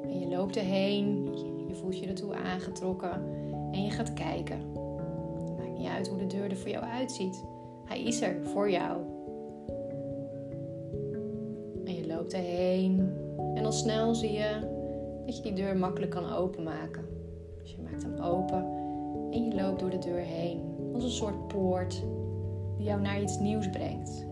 En 0.03 0.19
je 0.21 0.29
loopt 0.29 0.57
erheen, 0.57 1.25
je 1.69 1.75
voelt 1.75 1.99
je 1.99 2.07
ertoe 2.07 2.35
aangetrokken 2.35 3.23
en 3.73 3.83
je 3.83 3.91
gaat 3.91 4.13
kijken. 4.13 4.59
Het 5.35 5.57
maakt 5.59 5.79
niet 5.79 5.89
uit 5.89 6.09
hoe 6.09 6.19
de 6.19 6.27
deur 6.27 6.51
er 6.51 6.57
voor 6.57 6.71
jou 6.71 6.85
uitziet. 6.85 7.45
Hij 7.85 8.03
is 8.03 8.21
er 8.21 8.37
voor 8.43 8.71
jou. 8.71 8.99
En 11.85 11.95
je 11.95 12.07
loopt 12.07 12.33
erheen 12.33 13.13
en 13.55 13.65
al 13.65 13.73
snel 13.73 14.15
zie 14.15 14.33
je 14.33 14.59
dat 15.27 15.37
je 15.37 15.43
die 15.43 15.53
deur 15.53 15.77
makkelijk 15.77 16.11
kan 16.11 16.33
openmaken. 16.33 17.05
Dus 17.63 17.71
je 17.71 17.83
maakt 17.83 18.03
hem 18.03 18.19
open 18.19 18.65
en 19.31 19.45
je 19.45 19.55
loopt 19.55 19.81
door 19.81 19.91
de 19.91 19.99
deur 19.99 20.21
heen. 20.21 20.70
Een 21.01 21.11
soort 21.11 21.49
poort 21.49 22.03
die 22.77 22.87
jou 22.87 23.01
naar 23.01 23.21
iets 23.21 23.39
nieuws 23.39 23.71
brengt. 23.71 24.27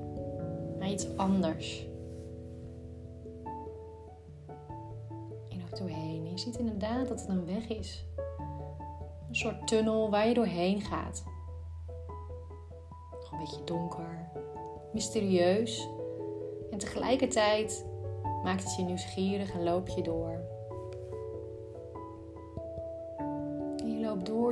Naar 0.79 0.91
iets 0.91 1.17
anders. 1.17 1.87
Je 5.49 5.59
loopt 5.59 5.79
doorheen 5.79 6.25
en 6.25 6.31
je 6.31 6.39
ziet 6.39 6.59
inderdaad 6.59 7.09
dat 7.09 7.21
het 7.21 7.29
een 7.29 7.47
weg 7.47 7.69
is. 7.69 8.05
Een 9.29 9.35
soort 9.35 9.67
tunnel 9.67 10.11
waar 10.11 10.29
je 10.29 10.35
doorheen 10.35 10.81
gaat. 10.81 11.25
Nog 13.11 13.33
een 13.33 13.39
beetje 13.39 13.65
donker, 13.65 14.31
mysterieus. 14.93 15.89
En 16.71 16.79
tegelijkertijd 16.79 17.87
maakt 18.43 18.65
het 18.65 18.77
je 18.77 18.83
nieuwsgierig 18.83 19.53
en 19.53 19.63
loop 19.63 19.89
je 19.89 20.03
door. 20.03 20.38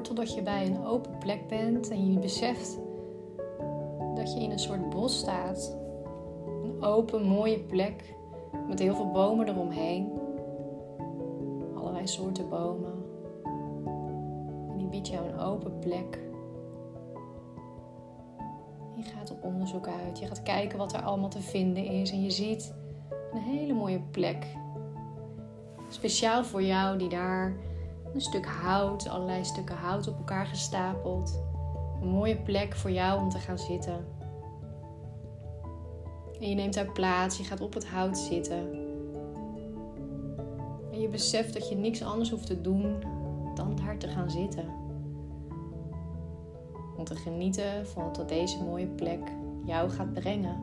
Totdat 0.06 0.34
je 0.34 0.42
bij 0.42 0.66
een 0.66 0.84
open 0.84 1.18
plek 1.18 1.48
bent 1.48 1.90
en 1.90 2.12
je 2.12 2.18
beseft 2.18 2.78
dat 4.14 4.34
je 4.34 4.40
in 4.40 4.50
een 4.50 4.58
soort 4.58 4.90
bos 4.90 5.18
staat. 5.18 5.76
Een 6.62 6.82
open, 6.82 7.22
mooie 7.22 7.58
plek 7.58 8.14
met 8.68 8.78
heel 8.78 8.94
veel 8.94 9.10
bomen 9.10 9.48
eromheen. 9.48 10.12
Allerlei 11.74 12.06
soorten 12.06 12.48
bomen. 12.48 12.92
En 14.70 14.78
die 14.78 14.86
biedt 14.86 15.08
jou 15.08 15.28
een 15.28 15.38
open 15.38 15.78
plek. 15.78 16.18
Je 18.96 19.02
gaat 19.02 19.30
op 19.30 19.44
onderzoek 19.44 19.88
uit. 19.88 20.18
Je 20.18 20.26
gaat 20.26 20.42
kijken 20.42 20.78
wat 20.78 20.92
er 20.92 21.02
allemaal 21.02 21.28
te 21.28 21.42
vinden 21.42 21.84
is. 21.84 22.10
En 22.10 22.22
je 22.22 22.30
ziet 22.30 22.74
een 23.32 23.40
hele 23.40 23.72
mooie 23.72 24.00
plek. 24.00 24.46
Speciaal 25.88 26.44
voor 26.44 26.62
jou 26.62 26.98
die 26.98 27.08
daar 27.08 27.56
een 28.16 28.22
stuk 28.22 28.46
hout, 28.46 29.08
allerlei 29.08 29.44
stukken 29.44 29.76
hout 29.76 30.08
op 30.08 30.16
elkaar 30.16 30.46
gestapeld. 30.46 31.40
Een 32.02 32.08
mooie 32.08 32.36
plek 32.36 32.74
voor 32.74 32.90
jou 32.90 33.20
om 33.20 33.28
te 33.28 33.38
gaan 33.38 33.58
zitten. 33.58 34.06
En 36.40 36.48
je 36.48 36.54
neemt 36.54 36.74
daar 36.74 36.92
plaats, 36.92 37.38
je 37.38 37.44
gaat 37.44 37.60
op 37.60 37.74
het 37.74 37.86
hout 37.86 38.18
zitten. 38.18 38.68
En 40.92 41.00
je 41.00 41.08
beseft 41.08 41.52
dat 41.52 41.68
je 41.68 41.76
niks 41.76 42.02
anders 42.02 42.30
hoeft 42.30 42.46
te 42.46 42.60
doen 42.60 42.96
dan 43.54 43.76
daar 43.84 43.98
te 43.98 44.08
gaan 44.08 44.30
zitten. 44.30 44.64
Om 46.96 47.04
te 47.04 47.16
genieten 47.16 47.86
van 47.86 48.04
wat 48.04 48.28
deze 48.28 48.62
mooie 48.62 48.86
plek 48.86 49.20
jou 49.64 49.90
gaat 49.90 50.12
brengen. 50.12 50.60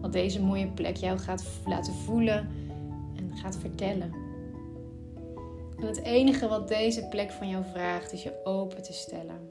Wat 0.00 0.12
deze 0.12 0.42
mooie 0.42 0.68
plek 0.68 0.96
jou 0.96 1.18
gaat 1.18 1.44
laten 1.66 1.94
voelen 1.94 2.48
en 3.16 3.36
gaat 3.36 3.56
vertellen. 3.56 4.21
En 5.82 5.88
het 5.88 6.02
enige 6.02 6.48
wat 6.48 6.68
deze 6.68 7.08
plek 7.08 7.30
van 7.30 7.48
jou 7.48 7.64
vraagt 7.64 8.12
is 8.12 8.22
je 8.22 8.40
open 8.44 8.82
te 8.82 8.92
stellen. 8.92 9.50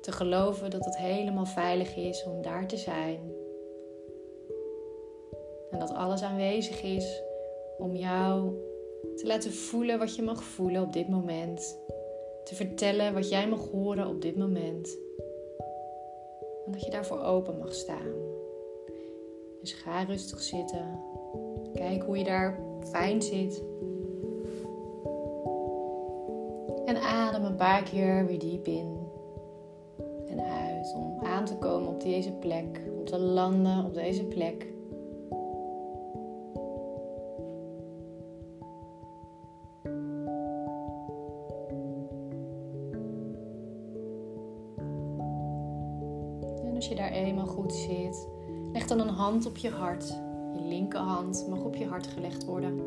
Te 0.00 0.12
geloven 0.12 0.70
dat 0.70 0.84
het 0.84 0.96
helemaal 0.96 1.46
veilig 1.46 1.96
is 1.96 2.24
om 2.24 2.42
daar 2.42 2.66
te 2.66 2.76
zijn. 2.76 3.32
En 5.70 5.78
dat 5.78 5.90
alles 5.90 6.22
aanwezig 6.22 6.82
is 6.82 7.22
om 7.78 7.96
jou 7.96 8.52
te 9.16 9.26
laten 9.26 9.52
voelen 9.52 9.98
wat 9.98 10.16
je 10.16 10.22
mag 10.22 10.42
voelen 10.42 10.82
op 10.82 10.92
dit 10.92 11.08
moment. 11.08 11.78
Te 12.44 12.54
vertellen 12.54 13.14
wat 13.14 13.28
jij 13.28 13.48
mag 13.48 13.70
horen 13.70 14.06
op 14.06 14.22
dit 14.22 14.36
moment. 14.36 14.98
En 16.66 16.72
dat 16.72 16.84
je 16.84 16.90
daarvoor 16.90 17.20
open 17.20 17.58
mag 17.58 17.74
staan. 17.74 18.12
Dus 19.60 19.72
ga 19.72 20.02
rustig 20.02 20.40
zitten. 20.40 21.00
Kijk 21.72 22.02
hoe 22.02 22.18
je 22.18 22.24
daar 22.24 22.60
fijn 22.90 23.22
zit. 23.22 23.62
En 26.98 27.04
adem 27.04 27.44
een 27.44 27.56
paar 27.56 27.82
keer 27.82 28.26
weer 28.26 28.38
diep 28.38 28.66
in 28.66 28.98
en 30.26 30.40
uit 30.40 30.94
om 30.94 31.24
aan 31.24 31.44
te 31.44 31.56
komen 31.56 31.88
op 31.88 32.00
deze 32.00 32.32
plek, 32.32 32.80
om 32.98 33.04
te 33.04 33.18
landen 33.18 33.84
op 33.84 33.94
deze 33.94 34.24
plek. 34.24 34.66
En 46.64 46.74
als 46.74 46.88
je 46.88 46.94
daar 46.94 47.10
eenmaal 47.10 47.46
goed 47.46 47.72
zit, 47.72 48.28
leg 48.72 48.86
dan 48.86 49.00
een 49.00 49.08
hand 49.08 49.46
op 49.46 49.56
je 49.56 49.70
hart. 49.70 50.08
Je 50.54 50.60
linkerhand 50.60 51.46
mag 51.48 51.64
op 51.64 51.74
je 51.74 51.86
hart 51.86 52.06
gelegd 52.06 52.44
worden. 52.44 52.78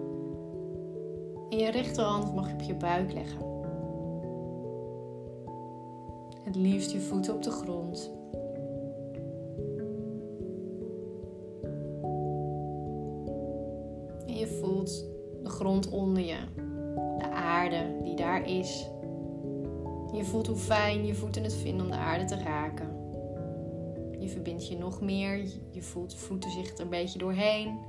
En 1.49 1.57
je 1.57 1.71
rechterhand 1.71 2.35
mag 2.35 2.47
je 2.47 2.53
op 2.53 2.61
je 2.61 2.75
buik 2.75 3.13
leggen. 3.13 3.50
Het 6.51 6.59
liefst 6.59 6.91
je 6.91 6.99
voeten 6.99 7.33
op 7.33 7.43
de 7.43 7.51
grond. 7.51 8.11
En 14.27 14.37
je 14.37 14.47
voelt 14.59 15.05
de 15.43 15.49
grond 15.49 15.89
onder 15.89 16.23
je, 16.23 16.37
de 17.17 17.29
aarde 17.31 17.99
die 18.03 18.15
daar 18.15 18.47
is. 18.47 18.89
Je 20.13 20.23
voelt 20.23 20.47
hoe 20.47 20.55
fijn 20.55 21.05
je 21.05 21.15
voeten 21.15 21.43
het 21.43 21.53
vinden 21.53 21.85
om 21.85 21.91
de 21.91 21.97
aarde 21.97 22.25
te 22.25 22.43
raken. 22.43 22.89
Je 24.19 24.29
verbindt 24.29 24.67
je 24.67 24.77
nog 24.77 25.01
meer. 25.01 25.37
Je 25.69 25.81
voelt 25.81 26.11
de 26.11 26.17
voeten 26.17 26.51
zich 26.51 26.73
er 26.73 26.81
een 26.81 26.89
beetje 26.89 27.19
doorheen. 27.19 27.79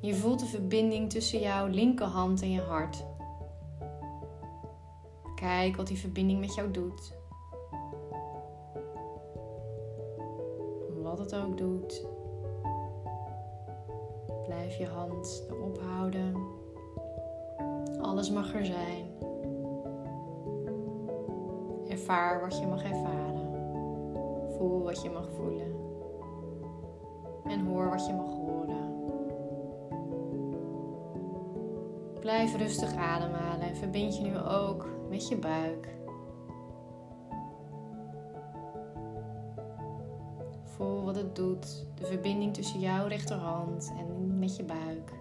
Je 0.00 0.14
voelt 0.14 0.40
de 0.40 0.46
verbinding 0.46 1.10
tussen 1.10 1.40
jouw 1.40 1.66
linkerhand 1.66 2.42
en 2.42 2.50
je 2.50 2.60
hart. 2.60 3.04
Kijk 5.34 5.76
wat 5.76 5.86
die 5.86 5.98
verbinding 5.98 6.40
met 6.40 6.54
jou 6.54 6.70
doet. 6.70 7.22
Wat 11.02 11.18
het 11.18 11.34
ook 11.34 11.58
doet. 11.58 12.06
Blijf 14.44 14.76
je 14.76 14.86
hand 14.86 15.46
erop 15.50 15.78
houden. 15.78 16.36
Alles 18.00 18.30
mag 18.30 18.54
er 18.54 18.64
zijn. 18.64 19.06
Ervaar 21.88 22.40
wat 22.40 22.58
je 22.58 22.66
mag 22.66 22.82
ervaren. 22.82 23.48
Voel 24.56 24.82
wat 24.82 25.02
je 25.02 25.10
mag 25.10 25.28
voelen. 25.36 25.74
En 27.44 27.66
hoor 27.66 27.90
wat 27.90 28.06
je 28.06 28.12
mag 28.12 28.34
horen. 28.34 28.92
Blijf 32.20 32.56
rustig 32.56 32.94
ademhalen 32.94 33.68
en 33.68 33.76
verbind 33.76 34.16
je 34.16 34.22
nu 34.22 34.38
ook 34.38 34.88
met 35.08 35.28
je 35.28 35.36
buik. 35.36 35.93
Het 41.16 41.36
doet, 41.36 41.86
de 41.94 42.06
verbinding 42.06 42.54
tussen 42.54 42.80
jouw 42.80 43.06
rechterhand 43.06 43.92
en 43.98 44.38
met 44.38 44.56
je 44.56 44.64
buik. 44.64 45.12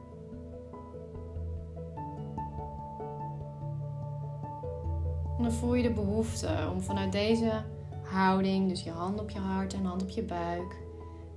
Dan 5.37 5.51
voel 5.51 5.73
je 5.73 5.83
de 5.83 5.91
behoefte 5.91 6.69
om 6.73 6.81
vanuit 6.81 7.11
deze 7.11 7.63
houding, 8.03 8.69
dus 8.69 8.83
je 8.83 8.91
hand 8.91 9.19
op 9.19 9.29
je 9.29 9.39
hart 9.39 9.73
en 9.73 9.85
hand 9.85 10.01
op 10.01 10.09
je 10.09 10.23
buik, 10.23 10.75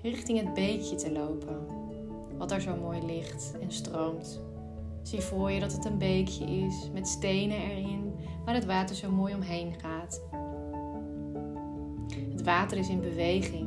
richting 0.02 0.38
het 0.38 0.54
beekje 0.54 0.96
te 0.96 1.12
lopen. 1.12 1.66
Wat 2.38 2.48
daar 2.48 2.60
zo 2.60 2.76
mooi 2.76 3.06
ligt 3.06 3.54
en 3.60 3.72
stroomt. 3.72 4.40
Zie 5.02 5.20
voor 5.20 5.50
je 5.50 5.60
dat 5.60 5.72
het 5.72 5.84
een 5.84 5.98
beekje 5.98 6.44
is 6.44 6.90
met 6.92 7.08
stenen 7.08 7.58
erin, 7.58 8.12
waar 8.44 8.54
het 8.54 8.64
water 8.64 8.96
zo 8.96 9.10
mooi 9.10 9.34
omheen 9.34 9.75
gaat. 9.80 10.22
Het 12.30 12.42
water 12.42 12.78
is 12.78 12.88
in 12.88 13.00
beweging. 13.00 13.65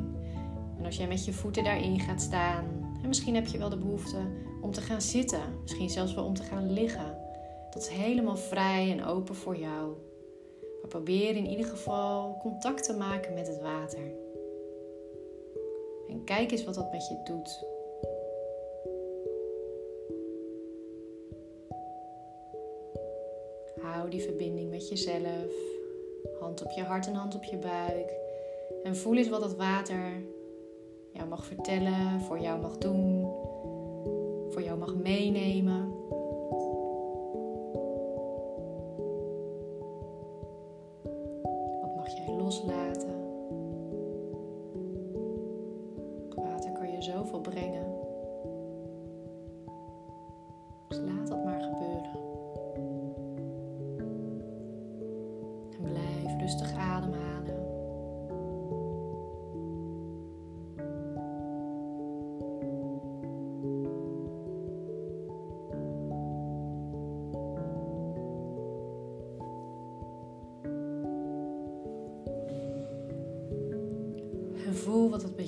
En 0.80 0.86
als 0.86 0.96
jij 0.96 1.08
met 1.08 1.24
je 1.24 1.32
voeten 1.32 1.64
daarin 1.64 2.00
gaat 2.00 2.20
staan, 2.20 2.64
en 3.02 3.08
misschien 3.08 3.34
heb 3.34 3.46
je 3.46 3.58
wel 3.58 3.68
de 3.68 3.76
behoefte 3.76 4.18
om 4.60 4.72
te 4.72 4.80
gaan 4.80 5.00
zitten, 5.00 5.40
misschien 5.62 5.90
zelfs 5.90 6.14
wel 6.14 6.24
om 6.24 6.34
te 6.34 6.42
gaan 6.42 6.72
liggen. 6.72 7.18
Dat 7.70 7.82
is 7.82 7.88
helemaal 7.88 8.36
vrij 8.36 8.90
en 8.90 9.04
open 9.04 9.34
voor 9.34 9.56
jou. 9.56 9.94
Maar 10.80 10.88
probeer 10.88 11.36
in 11.36 11.46
ieder 11.46 11.66
geval 11.66 12.38
contact 12.38 12.84
te 12.84 12.96
maken 12.96 13.34
met 13.34 13.46
het 13.46 13.60
water. 13.60 14.12
En 16.08 16.24
kijk 16.24 16.50
eens 16.50 16.64
wat 16.64 16.74
dat 16.74 16.92
met 16.92 17.08
je 17.08 17.20
doet. 17.24 17.64
Hou 23.82 24.10
die 24.10 24.22
verbinding 24.22 24.70
met 24.70 24.88
jezelf. 24.88 25.52
Hand 26.40 26.64
op 26.64 26.70
je 26.70 26.82
hart 26.82 27.06
en 27.06 27.14
hand 27.14 27.34
op 27.34 27.44
je 27.44 27.56
buik. 27.56 28.12
En 28.82 28.96
voel 28.96 29.16
eens 29.16 29.28
wat 29.28 29.40
dat 29.40 29.56
water 29.56 30.22
jou 31.12 31.28
mag 31.28 31.44
vertellen, 31.44 32.20
voor 32.20 32.40
jou 32.40 32.60
mag 32.60 32.78
doen, 32.78 33.26
voor 34.50 34.62
jou 34.62 34.78
mag 34.78 34.94
meenemen. 34.94 35.92
Wat 41.80 41.96
mag 41.96 42.16
jij 42.16 42.36
loslaten? 42.36 43.09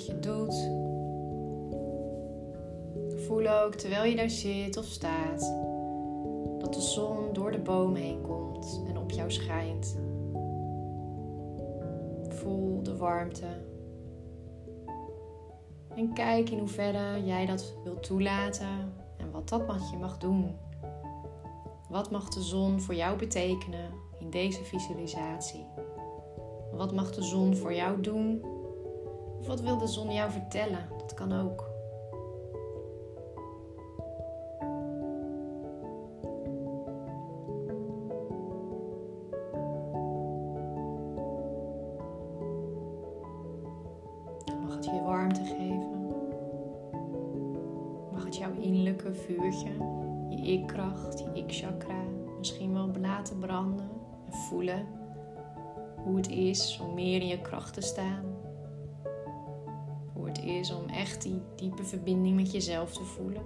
Je 0.07 0.19
doet. 0.19 0.55
Voel 3.27 3.49
ook 3.49 3.75
terwijl 3.75 4.05
je 4.05 4.17
daar 4.17 4.31
zit 4.31 4.77
of 4.77 4.85
staat 4.85 5.55
dat 6.59 6.75
de 6.75 6.81
zon 6.81 7.33
door 7.33 7.53
de 7.53 7.59
boom 7.59 7.95
heen 7.95 8.21
komt 8.21 8.83
en 8.89 8.99
op 8.99 9.11
jou 9.11 9.31
schijnt. 9.31 9.99
Voel 12.29 12.83
de 12.83 12.97
warmte. 12.97 13.47
En 15.97 16.13
kijk 16.13 16.51
in 16.51 16.59
hoeverre 16.59 17.25
jij 17.25 17.47
dat 17.47 17.75
wilt 17.85 18.03
toelaten 18.03 18.95
en 19.17 19.31
wat 19.31 19.49
dat 19.49 19.67
met 19.67 19.91
je 19.91 19.97
mag 19.97 20.19
doen. 20.19 20.57
Wat 21.89 22.11
mag 22.11 22.29
de 22.29 22.43
zon 22.43 22.81
voor 22.81 22.95
jou 22.95 23.19
betekenen 23.19 23.91
in 24.19 24.31
deze 24.31 24.65
visualisatie? 24.65 25.67
Wat 26.73 26.95
mag 26.95 27.15
de 27.15 27.23
zon 27.23 27.57
voor 27.57 27.75
jou 27.75 28.01
doen? 28.01 28.45
Of 29.43 29.49
wat 29.49 29.61
wil 29.61 29.79
de 29.79 29.87
zon 29.87 30.13
jou 30.13 30.31
vertellen? 30.31 30.89
Dat 30.99 31.15
kan 31.15 31.33
ook. 31.41 31.72
Echt 61.03 61.23
die 61.23 61.41
diepe 61.57 61.85
verbinding 61.85 62.37
met 62.37 62.53
jezelf 62.53 62.93
te 62.93 63.05
voelen? 63.05 63.43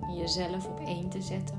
En 0.00 0.16
jezelf 0.16 0.66
op 0.66 0.80
één 0.80 1.08
te 1.08 1.22
zetten? 1.22 1.58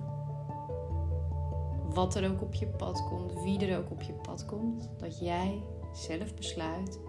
Wat 1.93 2.15
er 2.15 2.31
ook 2.31 2.41
op 2.41 2.53
je 2.53 2.67
pad 2.67 3.03
komt, 3.03 3.43
wie 3.43 3.65
er 3.65 3.77
ook 3.77 3.91
op 3.91 4.01
je 4.01 4.13
pad 4.13 4.45
komt, 4.45 4.89
dat 4.97 5.19
jij 5.19 5.61
zelf 5.93 6.35
besluit 6.35 6.99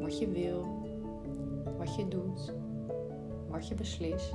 wat 0.00 0.18
je 0.18 0.28
wil, 0.30 0.64
wat 1.78 1.94
je 1.94 2.08
doet, 2.08 2.52
wat 3.48 3.68
je 3.68 3.74
beslist. 3.74 4.32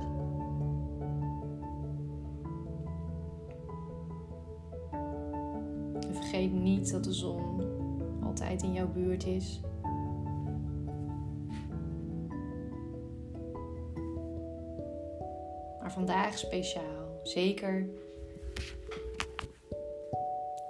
Vergeet 6.10 6.52
niet 6.52 6.92
dat 6.92 7.04
de 7.04 7.12
zon 7.12 7.60
altijd 8.22 8.62
in 8.62 8.72
jouw 8.72 8.88
buurt 8.92 9.26
is. 9.26 9.60
Vandaag 15.92 16.38
speciaal, 16.38 17.20
zeker 17.22 17.88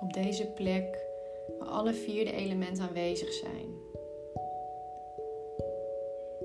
op 0.00 0.12
deze 0.12 0.46
plek 0.46 1.06
waar 1.58 1.68
alle 1.68 1.94
vier 1.94 2.24
de 2.24 2.32
elementen 2.32 2.84
aanwezig 2.84 3.32
zijn. 3.32 3.66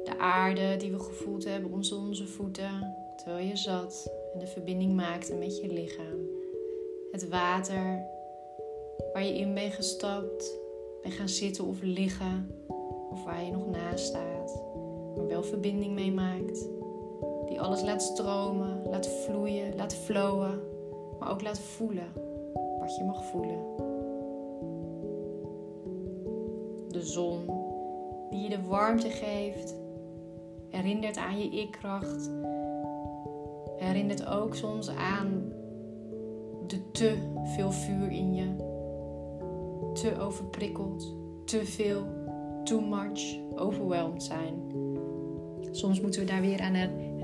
De 0.04 0.18
aarde 0.18 0.78
die 0.78 0.92
we 0.92 1.00
gevoeld 1.00 1.44
hebben 1.44 1.72
onder 1.72 1.98
onze 1.98 2.28
voeten 2.28 2.96
terwijl 3.16 3.46
je 3.46 3.56
zat 3.56 4.12
en 4.34 4.40
de 4.40 4.48
verbinding 4.48 4.96
maakte 4.96 5.36
met 5.36 5.58
je 5.58 5.68
lichaam. 5.68 6.28
Het 7.12 7.30
water 7.30 8.06
waar 9.13 9.26
je 9.26 9.38
in 9.38 9.54
bent 9.54 9.74
gestapt, 9.74 10.58
bent 11.02 11.13
gaan 11.13 11.30
zitten 11.30 11.66
of 11.66 11.82
liggen, 11.82 12.52
of 13.12 13.24
waar 13.24 13.44
je 13.44 13.52
nog 13.52 13.70
naast 13.70 14.06
staat, 14.06 14.62
maar 15.16 15.28
wel 15.28 15.44
verbinding 15.44 15.94
mee 15.94 16.12
maakt. 16.12 16.77
Alles 17.58 17.82
laat 17.82 18.02
stromen, 18.02 18.82
laat 18.89 19.08
vloeien, 19.08 19.76
laat 19.76 19.96
flowen, 19.96 20.62
maar 21.20 21.32
ook 21.32 21.41
laat 21.41 21.60
voelen 21.60 22.08
wat 22.80 22.96
je 22.96 23.04
mag 23.04 23.26
voelen. 23.26 23.60
De 26.88 27.02
zon 27.02 27.46
die 28.30 28.41
je 28.41 28.50
de 28.50 28.62
warmte 28.67 29.10
geeft, 29.10 29.76
herinnert 30.70 31.17
aan 31.17 31.39
je 31.39 31.50
ik-kracht. 31.50 32.30
Herinnert 33.76 34.26
ook 34.28 34.56
soms 34.56 34.89
aan 34.89 35.54
de 36.67 36.91
te 36.91 37.17
veel 37.43 37.72
vuur 37.72 38.12
in 38.12 38.36
je. 38.36 38.56
Te 39.93 40.20
overprikkeld, 40.20 41.15
te 41.46 41.65
veel, 41.65 42.04
too 42.63 42.82
much, 42.82 43.39
overwhelmed 43.56 44.24
zijn. 44.24 44.54
Soms 45.72 46.02
moeten 46.02 46.22
we 46.22 46.28
daar 46.28 46.41
weer 46.41 46.62
aan 46.62 46.76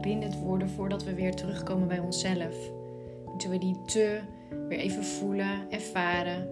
herinnerd 0.04 0.39
worden 0.39 0.70
voordat 0.70 1.04
we 1.04 1.13
weer 1.13 1.36
terugkomen 1.36 1.88
bij 1.88 2.00
onszelf. 2.00 2.72
Moeten 3.26 3.50
we 3.50 3.58
die 3.58 3.82
te 3.86 4.20
weer 4.68 4.80
even 4.80 5.04
voelen, 5.04 5.72
ervaren. 5.72 6.48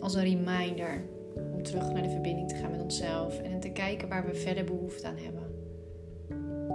Als 0.00 0.14
een 0.14 0.22
reminder 0.22 1.04
om 1.54 1.62
terug 1.62 1.92
naar 1.92 2.02
de 2.02 2.10
verbinding 2.10 2.48
te 2.48 2.54
gaan 2.54 2.70
met 2.70 2.82
onszelf 2.82 3.40
en 3.40 3.60
te 3.60 3.70
kijken 3.70 4.08
waar 4.08 4.26
we 4.26 4.34
verder 4.34 4.64
behoefte 4.64 5.06
aan 5.06 5.16
hebben. 5.16 5.54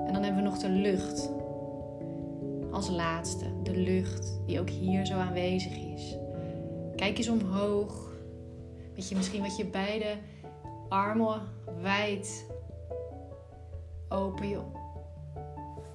En 0.07 0.13
dan 0.13 0.23
hebben 0.23 0.43
we 0.43 0.49
nog 0.49 0.57
de 0.57 0.69
lucht. 0.69 1.31
Als 2.71 2.89
laatste, 2.89 3.45
de 3.63 3.77
lucht 3.77 4.39
die 4.45 4.59
ook 4.59 4.69
hier 4.69 5.05
zo 5.05 5.13
aanwezig 5.13 5.77
is. 5.77 6.17
Kijk 6.95 7.17
eens 7.17 7.29
omhoog. 7.29 8.11
Weet 8.95 9.09
je 9.09 9.15
misschien 9.15 9.41
wat 9.41 9.57
je 9.57 9.65
beide 9.65 10.15
armen 10.89 11.41
wijd 11.81 12.45
open 14.09 14.47
je 14.47 14.59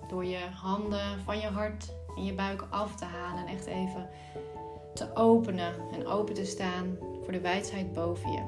door 0.08 0.24
je 0.24 0.38
handen 0.54 1.20
van 1.24 1.38
je 1.38 1.46
hart 1.46 1.94
en 2.16 2.24
je 2.24 2.34
buik 2.34 2.66
af 2.70 2.96
te 2.96 3.04
halen 3.04 3.46
en 3.46 3.54
echt 3.54 3.66
even 3.66 4.08
te 4.94 5.14
openen 5.14 5.74
en 5.92 6.06
open 6.06 6.34
te 6.34 6.44
staan 6.44 6.96
voor 7.22 7.32
de 7.32 7.40
wijdheid 7.40 7.92
boven 7.92 8.32
je. 8.32 8.42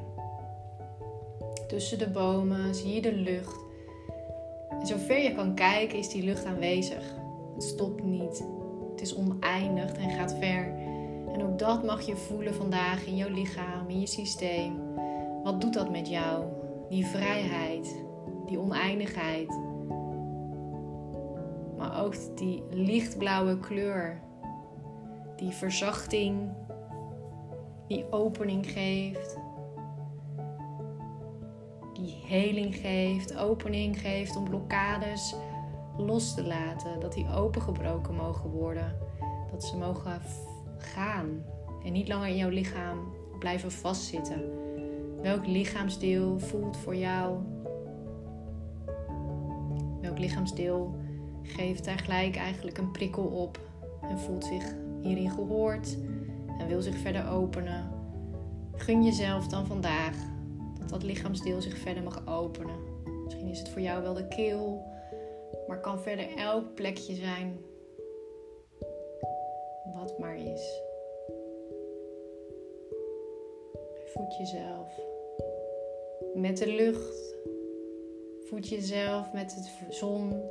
Tussen 1.68 1.98
de 1.98 2.10
bomen 2.10 2.74
zie 2.74 2.94
je 2.94 3.00
de 3.00 3.12
lucht. 3.12 3.56
En 4.80 4.86
zover 4.86 5.22
je 5.22 5.34
kan 5.34 5.54
kijken 5.54 5.98
is 5.98 6.08
die 6.08 6.24
lucht 6.24 6.44
aanwezig. 6.44 7.14
Het 7.54 7.62
stopt 7.62 8.02
niet. 8.02 8.44
Het 8.90 9.00
is 9.00 9.14
oneindig 9.14 9.92
en 9.92 10.10
gaat 10.10 10.36
ver. 10.40 10.72
En 11.32 11.42
ook 11.42 11.58
dat 11.58 11.84
mag 11.84 12.06
je 12.06 12.16
voelen 12.16 12.54
vandaag 12.54 13.06
in 13.06 13.16
jouw 13.16 13.30
lichaam, 13.30 13.88
in 13.88 14.00
je 14.00 14.06
systeem. 14.06 14.80
Wat 15.42 15.60
doet 15.60 15.74
dat 15.74 15.90
met 15.90 16.08
jou? 16.08 16.44
Die 16.88 17.06
vrijheid, 17.06 17.96
die 18.46 18.58
oneindigheid. 18.58 19.58
Maar 21.78 22.04
ook 22.04 22.36
die 22.36 22.62
lichtblauwe 22.70 23.58
kleur. 23.58 24.20
Die 25.36 25.50
verzachting, 25.50 26.50
die 27.86 28.12
opening 28.12 28.70
geeft. 28.70 29.38
Die 31.92 32.22
heling 32.26 32.76
geeft, 32.76 33.36
opening 33.36 34.00
geeft 34.00 34.36
om 34.36 34.44
blokkades 34.44 35.34
los 35.96 36.34
te 36.34 36.46
laten. 36.46 37.00
Dat 37.00 37.12
die 37.12 37.30
opengebroken 37.30 38.14
mogen 38.14 38.50
worden. 38.50 38.96
Dat 39.50 39.64
ze 39.64 39.76
mogen 39.76 40.20
gaan 40.78 41.44
en 41.84 41.92
niet 41.92 42.08
langer 42.08 42.28
in 42.28 42.36
jouw 42.36 42.48
lichaam 42.48 42.98
blijven 43.38 43.72
vastzitten. 43.72 44.42
Welk 45.22 45.46
lichaamsdeel 45.46 46.38
voelt 46.38 46.76
voor 46.76 46.96
jou? 46.96 47.38
Welk 50.00 50.18
lichaamsdeel 50.18 50.94
geeft 51.48 51.84
daar 51.84 51.98
gelijk 51.98 52.36
eigenlijk 52.36 52.78
een 52.78 52.90
prikkel 52.90 53.24
op 53.24 53.60
en 54.02 54.18
voelt 54.18 54.44
zich 54.44 54.74
hierin 55.02 55.30
gehoord 55.30 55.96
en 56.58 56.68
wil 56.68 56.82
zich 56.82 56.96
verder 56.96 57.28
openen? 57.28 57.90
Gun 58.74 59.04
jezelf 59.04 59.46
dan 59.46 59.66
vandaag 59.66 60.16
dat 60.78 60.88
dat 60.88 61.02
lichaamsdeel 61.02 61.60
zich 61.60 61.78
verder 61.78 62.02
mag 62.02 62.26
openen. 62.26 62.76
Misschien 63.24 63.48
is 63.48 63.58
het 63.58 63.68
voor 63.68 63.80
jou 63.80 64.02
wel 64.02 64.14
de 64.14 64.28
keel, 64.28 64.82
maar 65.68 65.80
kan 65.80 66.00
verder 66.00 66.36
elk 66.36 66.74
plekje 66.74 67.14
zijn 67.14 67.58
wat 69.94 70.18
maar 70.18 70.36
is. 70.36 70.82
Voed 74.04 74.36
jezelf 74.36 75.00
met 76.34 76.58
de 76.58 76.66
lucht. 76.66 77.36
Voed 78.44 78.68
jezelf 78.68 79.32
met 79.32 79.50
de 79.50 79.94
zon, 79.94 80.42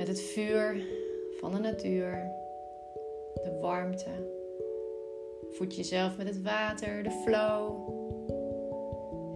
met 0.00 0.08
het 0.08 0.20
vuur 0.20 0.82
van 1.40 1.52
de 1.52 1.58
natuur, 1.58 2.30
de 3.34 3.58
warmte. 3.60 4.10
Voed 5.50 5.76
jezelf 5.76 6.16
met 6.16 6.26
het 6.26 6.42
water, 6.42 7.02
de 7.02 7.10
flow. 7.10 7.88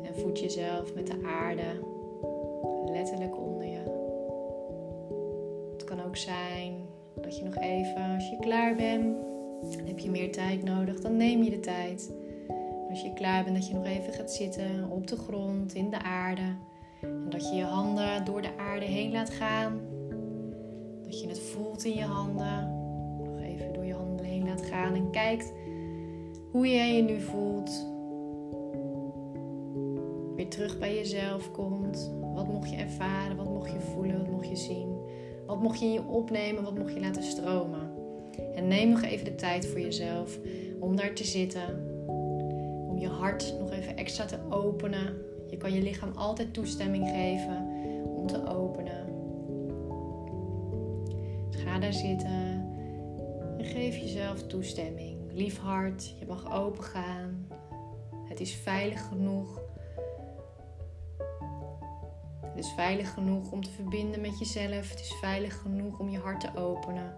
En 0.03 0.15
voed 0.15 0.41
jezelf 0.41 0.95
met 0.95 1.07
de 1.07 1.23
aarde, 1.27 1.81
letterlijk 2.93 3.39
onder 3.39 3.67
je. 3.67 3.83
Het 5.73 5.85
kan 5.85 6.03
ook 6.03 6.17
zijn 6.17 6.87
dat 7.15 7.39
je 7.39 7.45
nog 7.45 7.57
even, 7.57 8.15
als 8.15 8.31
je 8.31 8.37
klaar 8.41 8.75
bent, 8.75 9.17
heb 9.85 9.99
je 9.99 10.11
meer 10.11 10.33
tijd 10.33 10.63
nodig, 10.63 11.01
dan 11.01 11.17
neem 11.17 11.43
je 11.43 11.51
de 11.51 11.61
tijd 11.61 12.13
als 12.91 13.03
je 13.03 13.13
klaar 13.13 13.45
bent, 13.45 13.57
dat 13.57 13.69
je 13.69 13.75
nog 13.75 13.87
even 13.87 14.13
gaat 14.13 14.33
zitten 14.33 14.91
op 14.91 15.07
de 15.07 15.17
grond, 15.17 15.75
in 15.75 15.91
de 15.91 16.03
aarde. 16.03 16.57
En 17.01 17.31
dat 17.31 17.49
je 17.49 17.57
je 17.57 17.65
handen 17.65 18.25
door 18.25 18.43
de 18.43 18.57
aarde 18.59 18.87
heen 18.87 19.13
laat 19.13 19.31
gaan. 19.31 19.84
In 21.83 21.95
je 21.95 22.05
handen. 22.05 22.83
Nog 23.25 23.41
even 23.41 23.73
door 23.73 23.85
je 23.85 23.95
handen 23.95 24.27
heen 24.27 24.45
laat 24.45 24.63
gaan 24.63 24.95
en 24.95 25.11
kijkt 25.11 25.53
hoe 26.51 26.69
jij 26.69 26.97
je 26.97 27.03
nu 27.03 27.21
voelt. 27.21 27.87
Weer 30.37 30.49
terug 30.49 30.79
bij 30.79 30.95
jezelf 30.95 31.51
komt. 31.51 32.13
Wat 32.35 32.49
mocht 32.49 32.71
je 32.71 32.77
ervaren? 32.77 33.37
Wat 33.37 33.49
mocht 33.49 33.73
je 33.73 33.81
voelen? 33.81 34.19
Wat 34.19 34.31
mocht 34.31 34.49
je 34.49 34.57
zien? 34.57 34.97
Wat 35.47 35.63
mocht 35.63 35.79
je 35.79 35.85
in 35.85 35.93
je 35.93 36.07
opnemen? 36.07 36.65
Wat 36.65 36.79
mocht 36.79 36.95
je 36.95 37.01
laten 37.01 37.23
stromen? 37.23 37.91
En 38.55 38.69
neem 38.69 38.89
nog 38.89 39.03
even 39.03 39.25
de 39.25 39.35
tijd 39.35 39.67
voor 39.67 39.81
jezelf 39.81 40.39
om 40.81 40.97
daar 40.97 41.13
te 41.13 41.25
zitten 41.25 41.93
om 42.89 42.99
je 42.99 43.09
hart 43.09 43.55
nog 43.59 43.73
even 43.73 43.97
extra 43.97 44.25
te 44.25 44.39
openen. 44.51 45.17
Je 45.51 45.57
kan 45.57 45.73
je 45.73 45.83
lichaam 45.83 46.13
altijd 46.15 46.55
toestemming 46.55 47.09
geven 47.09 47.67
om 48.17 48.27
te 48.27 48.47
openen. 48.47 49.04
Zitten 51.93 52.73
en 53.59 53.65
geef 53.65 53.97
jezelf 53.97 54.47
toestemming. 54.47 55.33
Lief 55.33 55.59
hart, 55.59 56.15
je 56.19 56.27
mag 56.27 56.53
open 56.53 56.85
gaan. 56.85 57.49
Het 58.29 58.41
is 58.41 58.55
veilig 58.55 59.09
genoeg. 59.09 59.61
Het 62.41 62.65
is 62.65 62.73
veilig 62.73 63.13
genoeg 63.13 63.53
om 63.53 63.63
te 63.63 63.71
verbinden 63.71 64.21
met 64.21 64.39
jezelf. 64.39 64.91
Het 64.91 65.01
is 65.01 65.15
veilig 65.21 65.61
genoeg 65.61 65.99
om 65.99 66.09
je 66.09 66.19
hart 66.19 66.41
te 66.41 66.57
openen. 66.57 67.17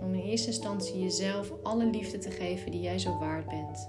Om 0.00 0.14
in 0.14 0.20
eerste 0.20 0.46
instantie 0.46 1.02
jezelf 1.02 1.52
alle 1.62 1.86
liefde 1.86 2.18
te 2.18 2.30
geven 2.30 2.70
die 2.70 2.80
jij 2.80 2.98
zo 2.98 3.18
waard 3.18 3.48
bent. 3.48 3.88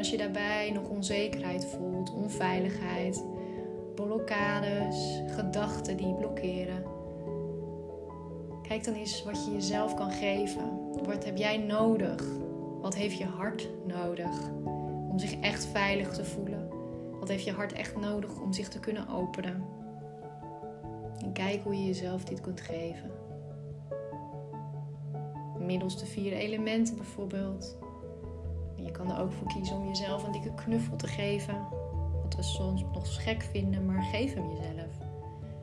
als 0.00 0.10
je 0.10 0.16
daarbij 0.16 0.70
nog 0.70 0.88
onzekerheid 0.88 1.64
voelt, 1.64 2.14
onveiligheid, 2.14 3.24
blokkades, 4.00 5.22
gedachten 5.26 5.96
die 5.96 6.14
blokkeren, 6.14 6.84
kijk 8.62 8.84
dan 8.84 8.94
eens 8.94 9.24
wat 9.24 9.44
je 9.44 9.52
jezelf 9.52 9.94
kan 9.94 10.10
geven. 10.10 10.78
Wat 11.04 11.24
heb 11.24 11.36
jij 11.36 11.56
nodig? 11.58 12.24
Wat 12.80 12.94
heeft 12.94 13.18
je 13.18 13.24
hart 13.24 13.68
nodig 13.86 14.50
om 15.10 15.18
zich 15.18 15.40
echt 15.40 15.66
veilig 15.66 16.12
te 16.12 16.24
voelen? 16.24 16.68
Wat 17.18 17.28
heeft 17.28 17.44
je 17.44 17.52
hart 17.52 17.72
echt 17.72 17.96
nodig 17.96 18.40
om 18.40 18.52
zich 18.52 18.68
te 18.68 18.80
kunnen 18.80 19.08
openen? 19.08 19.64
En 21.22 21.32
kijk 21.32 21.62
hoe 21.62 21.76
je 21.76 21.86
jezelf 21.86 22.24
dit 22.24 22.40
kunt 22.40 22.60
geven. 22.60 23.10
Middels 25.58 25.98
de 25.98 26.06
vier 26.06 26.32
elementen 26.32 26.96
bijvoorbeeld 26.96 27.78
je 28.84 28.90
kan 28.90 29.10
er 29.10 29.20
ook 29.20 29.32
voor 29.32 29.46
kiezen 29.46 29.76
om 29.76 29.86
jezelf 29.86 30.24
een 30.24 30.32
dikke 30.32 30.54
knuffel 30.54 30.96
te 30.96 31.06
geven. 31.06 31.66
We 32.40 32.46
soms 32.46 32.84
nog 32.92 33.22
gek 33.22 33.42
vinden, 33.42 33.86
maar 33.86 34.02
geef 34.02 34.34
hem 34.34 34.48
jezelf. 34.48 34.92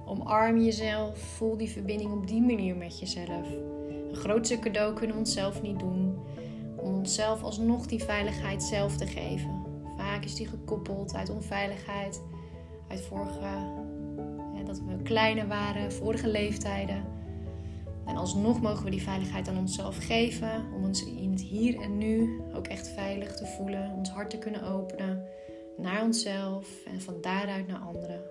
Omarm 0.06 0.58
jezelf, 0.58 1.20
voel 1.20 1.58
die 1.58 1.70
verbinding 1.70 2.12
op 2.12 2.28
die 2.28 2.42
manier 2.42 2.76
met 2.76 3.00
jezelf. 3.00 3.48
Een 4.10 4.16
grootste 4.16 4.60
cadeau 4.60 4.94
kunnen 4.94 5.16
we 5.16 5.22
onszelf 5.22 5.62
niet 5.62 5.80
doen. 5.80 6.18
Om 6.76 6.94
onszelf 6.94 7.44
alsnog 7.44 7.86
die 7.86 8.04
veiligheid 8.04 8.64
zelf 8.64 8.98
te 8.98 9.08
geven. 9.08 9.66
Vaak 9.98 10.24
is 10.24 10.36
die 10.36 10.48
gekoppeld 10.48 11.16
uit 11.16 11.30
onveiligheid, 11.30 12.22
uit 12.88 13.02
vorige, 13.02 13.50
dat 14.66 14.80
we 14.80 15.04
kleiner 15.04 15.48
waren, 15.48 15.92
vorige 15.92 16.28
leeftijden. 16.28 17.04
En 18.06 18.16
alsnog 18.16 18.62
mogen 18.62 18.84
we 18.84 18.92
die 18.92 19.04
veiligheid 19.04 19.48
aan 19.48 19.58
onszelf 19.58 20.06
geven 20.06 20.66
om 20.76 20.84
ons 20.84 21.06
in 21.06 21.32
het 21.32 21.42
hier 21.42 21.82
en 21.82 21.98
nu 21.98 22.42
ook 22.54 22.68
echt 22.68 22.90
veilig 22.90 23.36
te 23.36 23.46
voelen, 23.46 23.92
ons 23.92 24.10
hart 24.10 24.30
te 24.30 24.38
kunnen 24.38 24.64
openen 24.64 25.28
naar 25.78 26.04
onszelf 26.04 26.86
en 26.86 27.02
van 27.02 27.22
daaruit 27.22 27.68
naar 27.68 27.82
anderen. 27.88 28.22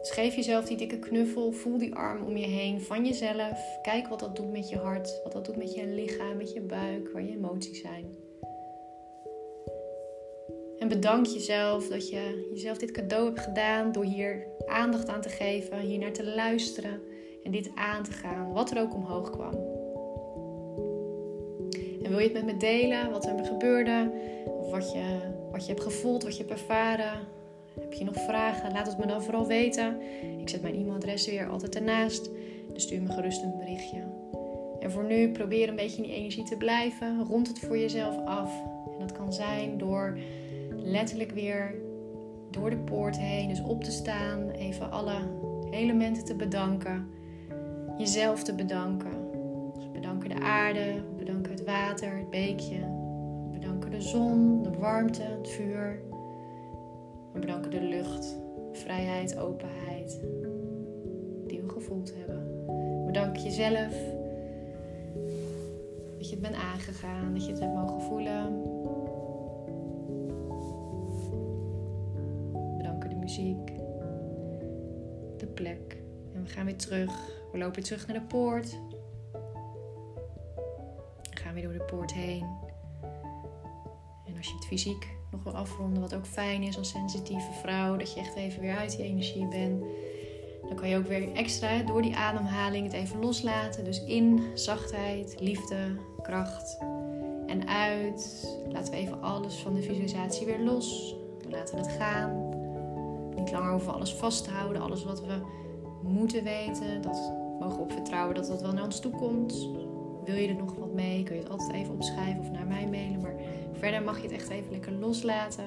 Dus 0.00 0.10
geef 0.10 0.34
jezelf 0.34 0.64
die 0.64 0.76
dikke 0.76 0.98
knuffel, 0.98 1.52
voel 1.52 1.78
die 1.78 1.94
arm 1.94 2.22
om 2.22 2.36
je 2.36 2.46
heen 2.46 2.80
van 2.80 3.06
jezelf. 3.06 3.78
Kijk 3.82 4.08
wat 4.08 4.20
dat 4.20 4.36
doet 4.36 4.52
met 4.52 4.68
je 4.68 4.76
hart, 4.76 5.20
wat 5.22 5.32
dat 5.32 5.44
doet 5.44 5.56
met 5.56 5.74
je 5.74 5.86
lichaam, 5.86 6.36
met 6.36 6.52
je 6.52 6.60
buik, 6.60 7.10
waar 7.12 7.22
je 7.22 7.32
emoties 7.32 7.80
zijn. 7.80 8.16
En 10.78 10.88
bedank 10.88 11.26
jezelf 11.26 11.88
dat 11.88 12.08
je 12.08 12.48
jezelf 12.52 12.78
dit 12.78 12.90
cadeau 12.90 13.26
hebt 13.26 13.40
gedaan 13.40 13.92
door 13.92 14.04
hier 14.04 14.46
aandacht 14.66 15.08
aan 15.08 15.20
te 15.20 15.28
geven, 15.28 15.78
hier 15.78 15.98
naar 15.98 16.12
te 16.12 16.24
luisteren 16.24 17.00
en 17.44 17.50
dit 17.50 17.70
aan 17.74 18.02
te 18.02 18.12
gaan, 18.12 18.52
wat 18.52 18.70
er 18.70 18.80
ook 18.80 18.94
omhoog 18.94 19.30
kwam. 19.30 19.54
En 22.02 22.10
wil 22.10 22.18
je 22.18 22.24
het 22.24 22.32
met 22.32 22.44
me 22.44 22.56
delen, 22.56 23.10
wat 23.10 23.26
er 23.26 23.44
gebeurde, 23.44 24.12
of 24.46 24.70
wat 24.70 24.92
je, 24.92 25.18
wat 25.60 25.68
je 25.68 25.74
hebt 25.74 25.94
gevoeld, 25.94 26.22
wat 26.22 26.36
je 26.36 26.44
hebt 26.44 26.60
ervaren? 26.60 27.18
Heb 27.80 27.92
je 27.92 28.04
nog 28.04 28.14
vragen? 28.14 28.72
Laat 28.72 28.86
het 28.86 28.98
me 28.98 29.06
dan 29.06 29.22
vooral 29.22 29.46
weten. 29.46 29.96
Ik 30.38 30.48
zet 30.48 30.62
mijn 30.62 30.74
e-mailadres 30.74 31.26
weer 31.26 31.48
altijd 31.48 31.74
ernaast. 31.74 32.30
Dus 32.72 32.82
stuur 32.82 33.02
me 33.02 33.12
gerust 33.12 33.42
een 33.42 33.56
berichtje. 33.56 34.02
En 34.80 34.90
voor 34.90 35.04
nu 35.04 35.30
probeer 35.30 35.68
een 35.68 35.76
beetje 35.76 35.96
in 35.96 36.02
die 36.02 36.12
energie 36.12 36.44
te 36.44 36.56
blijven. 36.56 37.24
Rond 37.24 37.48
het 37.48 37.58
voor 37.58 37.78
jezelf 37.78 38.26
af. 38.26 38.62
En 38.92 38.98
dat 38.98 39.12
kan 39.12 39.32
zijn 39.32 39.78
door 39.78 40.18
letterlijk 40.76 41.30
weer 41.30 41.74
door 42.50 42.70
de 42.70 42.78
poort 42.78 43.18
heen. 43.18 43.48
Dus 43.48 43.62
op 43.62 43.84
te 43.84 43.90
staan. 43.90 44.50
Even 44.50 44.90
alle 44.90 45.18
elementen 45.70 46.24
te 46.24 46.34
bedanken. 46.34 47.08
Jezelf 47.98 48.42
te 48.42 48.54
bedanken. 48.54 49.12
Dus 49.74 49.90
bedanken 49.90 50.28
de 50.28 50.40
aarde. 50.40 51.02
Bedanken 51.16 51.52
het 51.52 51.64
water, 51.64 52.16
het 52.16 52.30
beekje. 52.30 52.89
De 54.00 54.06
zon, 54.06 54.62
de 54.62 54.70
warmte, 54.70 55.22
het 55.22 55.48
vuur. 55.48 56.02
We 57.32 57.38
bedanken 57.38 57.70
de 57.70 57.82
lucht, 57.82 58.36
vrijheid, 58.72 59.38
openheid. 59.38 60.20
Die 61.46 61.60
we 61.60 61.68
gevoeld 61.68 62.14
hebben. 62.16 62.64
Bedank 63.06 63.36
jezelf 63.36 63.92
dat 66.16 66.28
je 66.28 66.30
het 66.30 66.40
bent 66.40 66.54
aangegaan, 66.54 67.34
dat 67.34 67.44
je 67.44 67.50
het 67.50 67.60
hebt 67.60 67.74
mogen 67.74 68.00
voelen. 68.00 68.62
Bedanken 72.76 73.10
de 73.10 73.16
muziek, 73.16 73.66
de 75.36 75.46
plek. 75.54 76.02
En 76.34 76.42
we 76.42 76.48
gaan 76.48 76.64
weer 76.64 76.76
terug. 76.76 77.10
We 77.52 77.58
lopen 77.58 77.74
weer 77.74 77.84
terug 77.84 78.06
naar 78.06 78.16
de 78.16 78.26
poort. 78.26 78.78
We 81.30 81.36
gaan 81.36 81.54
weer 81.54 81.62
door 81.62 81.72
de 81.72 81.84
poort 81.84 82.12
heen. 82.12 82.69
Als 84.40 84.48
je 84.48 84.54
het 84.54 84.66
fysiek 84.66 85.08
nog 85.30 85.42
wil 85.42 85.56
afronden, 85.56 86.00
wat 86.00 86.14
ook 86.14 86.26
fijn 86.26 86.62
is 86.62 86.78
als 86.78 86.88
sensitieve 86.88 87.52
vrouw, 87.62 87.96
dat 87.96 88.14
je 88.14 88.20
echt 88.20 88.34
even 88.34 88.60
weer 88.60 88.76
uit 88.76 88.96
die 88.96 89.06
energie 89.06 89.46
bent 89.46 89.84
dan 90.70 90.78
kan 90.78 90.88
je 90.88 90.96
ook 90.96 91.06
weer 91.06 91.32
extra 91.32 91.82
door 91.82 92.02
die 92.02 92.16
ademhaling 92.16 92.84
het 92.84 92.92
even 92.92 93.20
loslaten. 93.20 93.84
Dus 93.84 94.04
in 94.04 94.42
zachtheid, 94.54 95.36
liefde, 95.40 95.96
kracht. 96.22 96.78
En 97.46 97.68
uit 97.68 98.48
laten 98.68 98.92
we 98.92 98.98
even 98.98 99.22
alles 99.22 99.54
van 99.54 99.74
de 99.74 99.82
visualisatie 99.82 100.46
weer 100.46 100.60
los. 100.60 101.16
We 101.40 101.50
laten 101.50 101.78
het 101.78 101.88
gaan. 101.88 102.48
Niet 103.36 103.52
langer 103.52 103.70
hoeven 103.70 103.94
alles 103.94 104.14
vast 104.14 104.44
te 104.44 104.50
houden. 104.50 104.82
Alles 104.82 105.04
wat 105.04 105.20
we 105.20 105.40
moeten 106.02 106.44
weten, 106.44 107.02
dat 107.02 107.32
mogen 107.60 107.76
we 107.76 107.82
op 107.82 107.92
vertrouwen 107.92 108.34
dat 108.34 108.46
dat 108.46 108.62
wel 108.62 108.72
naar 108.72 108.84
ons 108.84 109.00
toe 109.00 109.12
komt. 109.12 109.68
Wil 110.24 110.34
je 110.34 110.48
er 110.48 110.54
nog 110.54 110.74
wat 110.74 110.92
mee? 110.92 111.22
Kun 111.22 111.34
je 111.34 111.42
het 111.42 111.50
altijd 111.50 111.72
even 111.72 111.94
opschrijven 111.94 112.40
of 112.40 112.50
naar 112.50 112.66
mij 112.66 112.86
mailen. 112.86 113.20
Maar 113.20 113.34
verder 113.78 114.02
mag 114.02 114.16
je 114.16 114.22
het 114.22 114.32
echt 114.32 114.48
even 114.48 114.70
lekker 114.70 114.92
loslaten. 114.92 115.64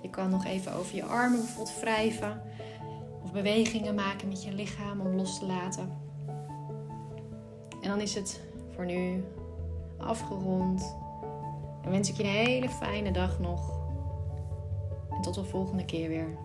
Je 0.00 0.10
kan 0.10 0.30
nog 0.30 0.44
even 0.44 0.72
over 0.74 0.96
je 0.96 1.04
armen 1.04 1.38
bijvoorbeeld 1.38 1.80
wrijven 1.80 2.42
bewegingen 3.32 3.94
maken 3.94 4.28
met 4.28 4.42
je 4.42 4.52
lichaam 4.52 5.00
om 5.00 5.14
los 5.14 5.38
te 5.38 5.46
laten. 5.46 5.98
En 7.82 7.88
dan 7.88 8.00
is 8.00 8.14
het 8.14 8.40
voor 8.74 8.84
nu 8.84 9.24
afgerond. 9.96 10.96
En 11.82 11.90
wens 11.90 12.08
ik 12.10 12.16
je 12.16 12.22
een 12.22 12.28
hele 12.28 12.68
fijne 12.68 13.10
dag 13.10 13.38
nog. 13.38 13.78
En 15.10 15.20
tot 15.20 15.34
de 15.34 15.44
volgende 15.44 15.84
keer 15.84 16.08
weer. 16.08 16.38